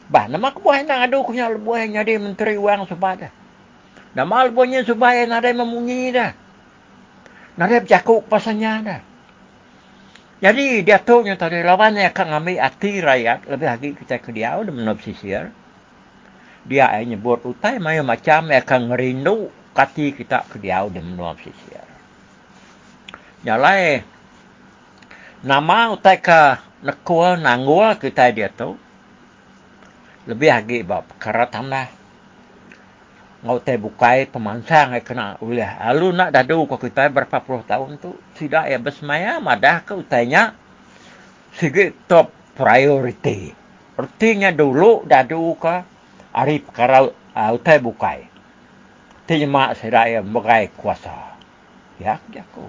[0.10, 3.34] Bah nama aku buah nak adu kunya lebuh jadi menteri wang sebab dah.
[4.18, 6.49] Nama lebuhnya sebab yang ada memunyi dah
[7.60, 9.02] Nada bercakap pasanya dah.
[10.40, 14.32] Jadi dia tahu yang tadi lawan yang akan ambil hati rakyat lebih lagi kita ke
[14.32, 15.52] dia udah menop sisir.
[16.64, 21.36] Dia yang nyebut utai mayu macam yang akan ngerindu kati kita ke dia udah menop
[21.44, 21.84] sisir.
[23.44, 24.08] Nyalai
[25.44, 26.42] nama utai ke
[26.80, 28.80] nekua nanggul kita dia tahu
[30.32, 31.99] lebih lagi bawa perkara tanah
[33.40, 37.96] ngau te bukai pemansang ai kena ulah alu nak dadu ko kita berapa puluh tahun
[37.96, 40.56] tu tidak ya besmaya madah ke utainya
[41.56, 43.56] sigi top priority.
[43.96, 45.88] Artinya dulu dadu ka
[46.36, 48.20] ari perkara uh, utai bukai.
[49.24, 51.40] Terima saya bagai kuasa.
[51.96, 52.68] Ya aku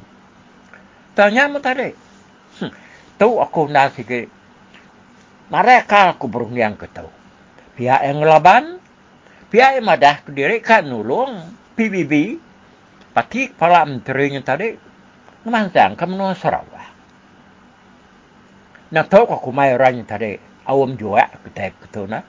[1.18, 1.90] tanya mu tadi.
[2.62, 2.70] Hm,
[3.18, 4.30] tu aku nak sigi
[5.50, 7.06] mereka aku berungiang ke tu
[7.74, 8.78] pihak yang laban
[9.58, 11.42] yang madah kediri kan nulung
[11.74, 12.38] PBB
[13.10, 14.78] pati para menteri yang tadi
[15.42, 16.88] ngemansang ke menua Sarawak.
[18.94, 22.22] Nak tahu kau kumai orang yang tadi awam jua kita itu na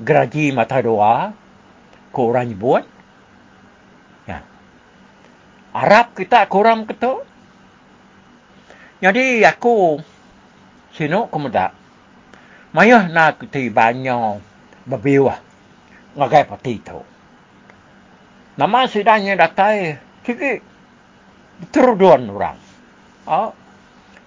[0.00, 1.32] geraji mata doa
[2.12, 2.84] ko orang buat.
[4.28, 4.44] Ya.
[5.72, 7.24] Arab kita kurang ketu.
[9.00, 10.00] Jadi aku
[10.92, 11.76] sino kemudak.
[12.72, 14.40] Mayah nak kita banyak
[16.16, 17.00] berbiwah ngagai pati tu.
[18.56, 20.64] Nama sidangnya datai, kiki
[21.68, 22.56] teruduan orang.
[23.28, 23.52] Oh,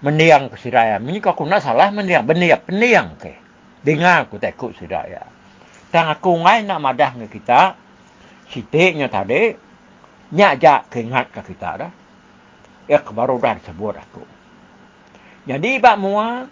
[0.06, 1.02] mendiang ke sidaya.
[1.02, 3.34] Ini kau kuna salah mendiang, beniak, pendiang ke.
[3.82, 5.26] Dengar aku tekuk sidaya.
[5.90, 7.74] Dan aku ngai nak madah ke kita,
[8.46, 9.50] sitiknya tadi,
[10.30, 11.92] nyajak keingat ke kita dah.
[12.86, 14.22] Ya, baru dah sebut aku.
[15.50, 16.46] Jadi, bak mua,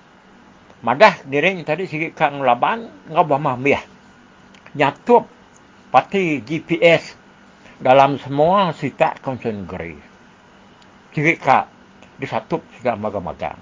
[0.83, 3.55] madah diri tadi sikit kang laban, ngau bamah
[4.77, 5.25] nyatup
[5.89, 7.17] pati GPS
[7.81, 9.97] dalam semua sitak konsen negeri.
[11.15, 11.67] Jadi kak,
[12.21, 13.59] disatup juga magang-magang.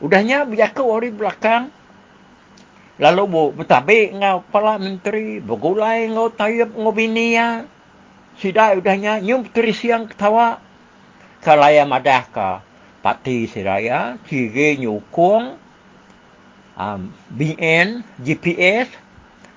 [0.00, 1.68] Udahnya berjaka hari belakang,
[2.96, 7.68] lalu bu betabik ngau kepala menteri, bergulai ngau tayup ngau bini ya.
[8.40, 10.62] Sidai udahnya nyum terisi yang ketawa.
[11.44, 12.50] Kalaya madah ka
[13.00, 15.56] pati siraya, ciri nyukung,
[16.76, 17.00] um,
[17.32, 18.88] BN, GPS,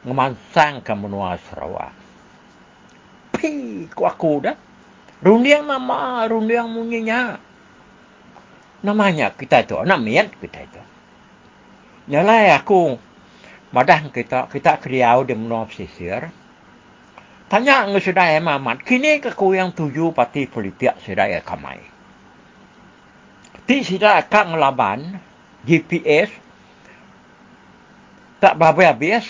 [0.03, 1.95] ngemansang ke menua Sarawak.
[3.35, 4.55] Pi, ku aku dah.
[5.23, 7.39] Rundiang nama, rundiang munyinya.
[8.83, 10.81] Namanya kita itu, anak miat kita itu.
[12.11, 12.99] Nyalai aku,
[13.71, 16.27] madah kita, kita kriau di menua pesisir.
[17.47, 21.79] Tanya nge sudah ya mamat, kini ke ku yang tuju parti politik sudah ya kamai.
[23.63, 24.99] Ti sudah akan ngelaban
[25.63, 26.27] GPS
[28.43, 29.23] tak berapa habis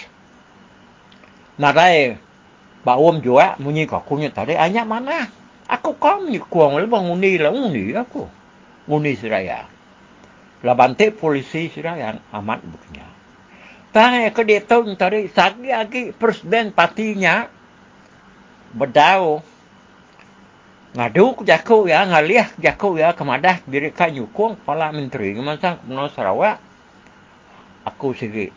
[1.59, 2.17] narai
[2.83, 5.29] ba om jua munyi ko kunya tadi anya mana
[5.69, 8.27] aku kom ni kuang le bang uni la uni aku
[8.89, 9.69] uni seraya
[10.63, 13.07] la bante polisi seraya amat buknya
[13.93, 17.47] tang ke dia tahu tadi sagi lagi presiden partinya
[18.73, 19.45] bedau
[20.93, 26.09] ngadu ku jaku ya ngaliah jaku ya kemadah diri ka nyukung kepala menteri ngemasang kemenang
[26.13, 26.57] Sarawak
[27.85, 28.49] aku segi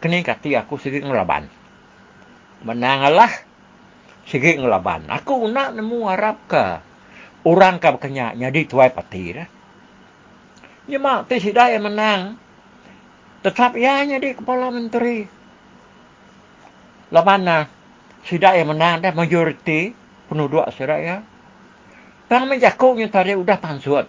[0.00, 1.48] kini kati aku segi ngelaban
[2.64, 3.30] menanglah
[4.24, 5.06] sikit ngelaban.
[5.12, 6.64] Aku nak nemu harap ke
[7.44, 9.48] orang ke kenya jadi tuai pati dah.
[10.88, 12.40] Ya mak tu si daya menang.
[13.44, 15.28] Tetap ia jadi kepala menteri.
[17.12, 17.68] Laban na
[18.24, 19.92] yang menang dah majoriti
[20.32, 21.16] penduduk sidak ya.
[22.24, 24.08] Tang menjakuknya tadi udah pansut.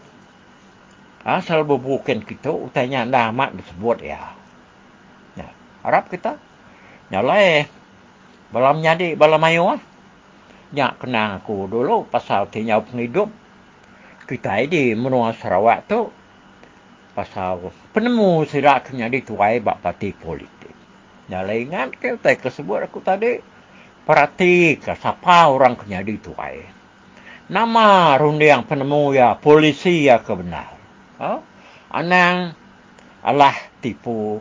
[1.25, 4.31] Asal berbukin kita, utanya amat disebut ya.
[5.35, 5.49] Ya,
[5.83, 6.39] harap kita.
[7.11, 7.67] Nyalai.
[8.55, 9.83] Balam nyadi, balam mayu ah.
[10.71, 13.27] Nyak kenang aku dulu pasal tinyau penghidup.
[14.23, 16.07] Kita ini menua Sarawak tu.
[17.11, 20.71] Pasal penemu sirak nyadi tuai bak parti politik.
[21.27, 23.43] Nyalai ingat ke, tak kesebut aku tadi.
[24.07, 26.63] Perhati ke siapa orang kenyadi tuai.
[27.51, 30.71] Nama rundi yang penemu ya polisi ya kebenar.
[31.19, 31.43] Ha?
[31.91, 32.55] Anang
[33.19, 34.39] alah tipu.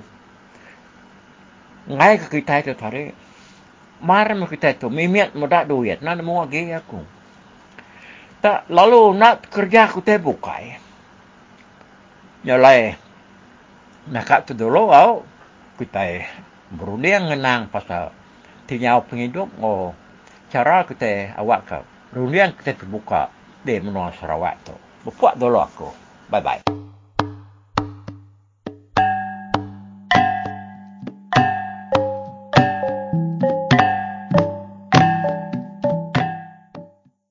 [1.91, 3.24] Ngai ke kita itu tadi.
[4.05, 6.05] Mar mo kita itu mimiat muda duit.
[6.05, 7.01] Nak mau lagi aku.
[8.45, 10.77] Tak lalu nak kerja aku teh bukai.
[12.45, 12.93] Nyalai.
[14.13, 15.25] Nak kat tu dulu au
[15.81, 16.29] kita
[16.69, 18.13] berunding ngenang pasal
[18.69, 19.97] tinyau penghidup oh
[20.53, 21.79] cara kita awak ke
[22.13, 23.33] rundian kita terbuka
[23.65, 24.77] di menua Sarawak tu.
[25.09, 25.89] Buat dulu aku.
[26.29, 26.84] Bye bye.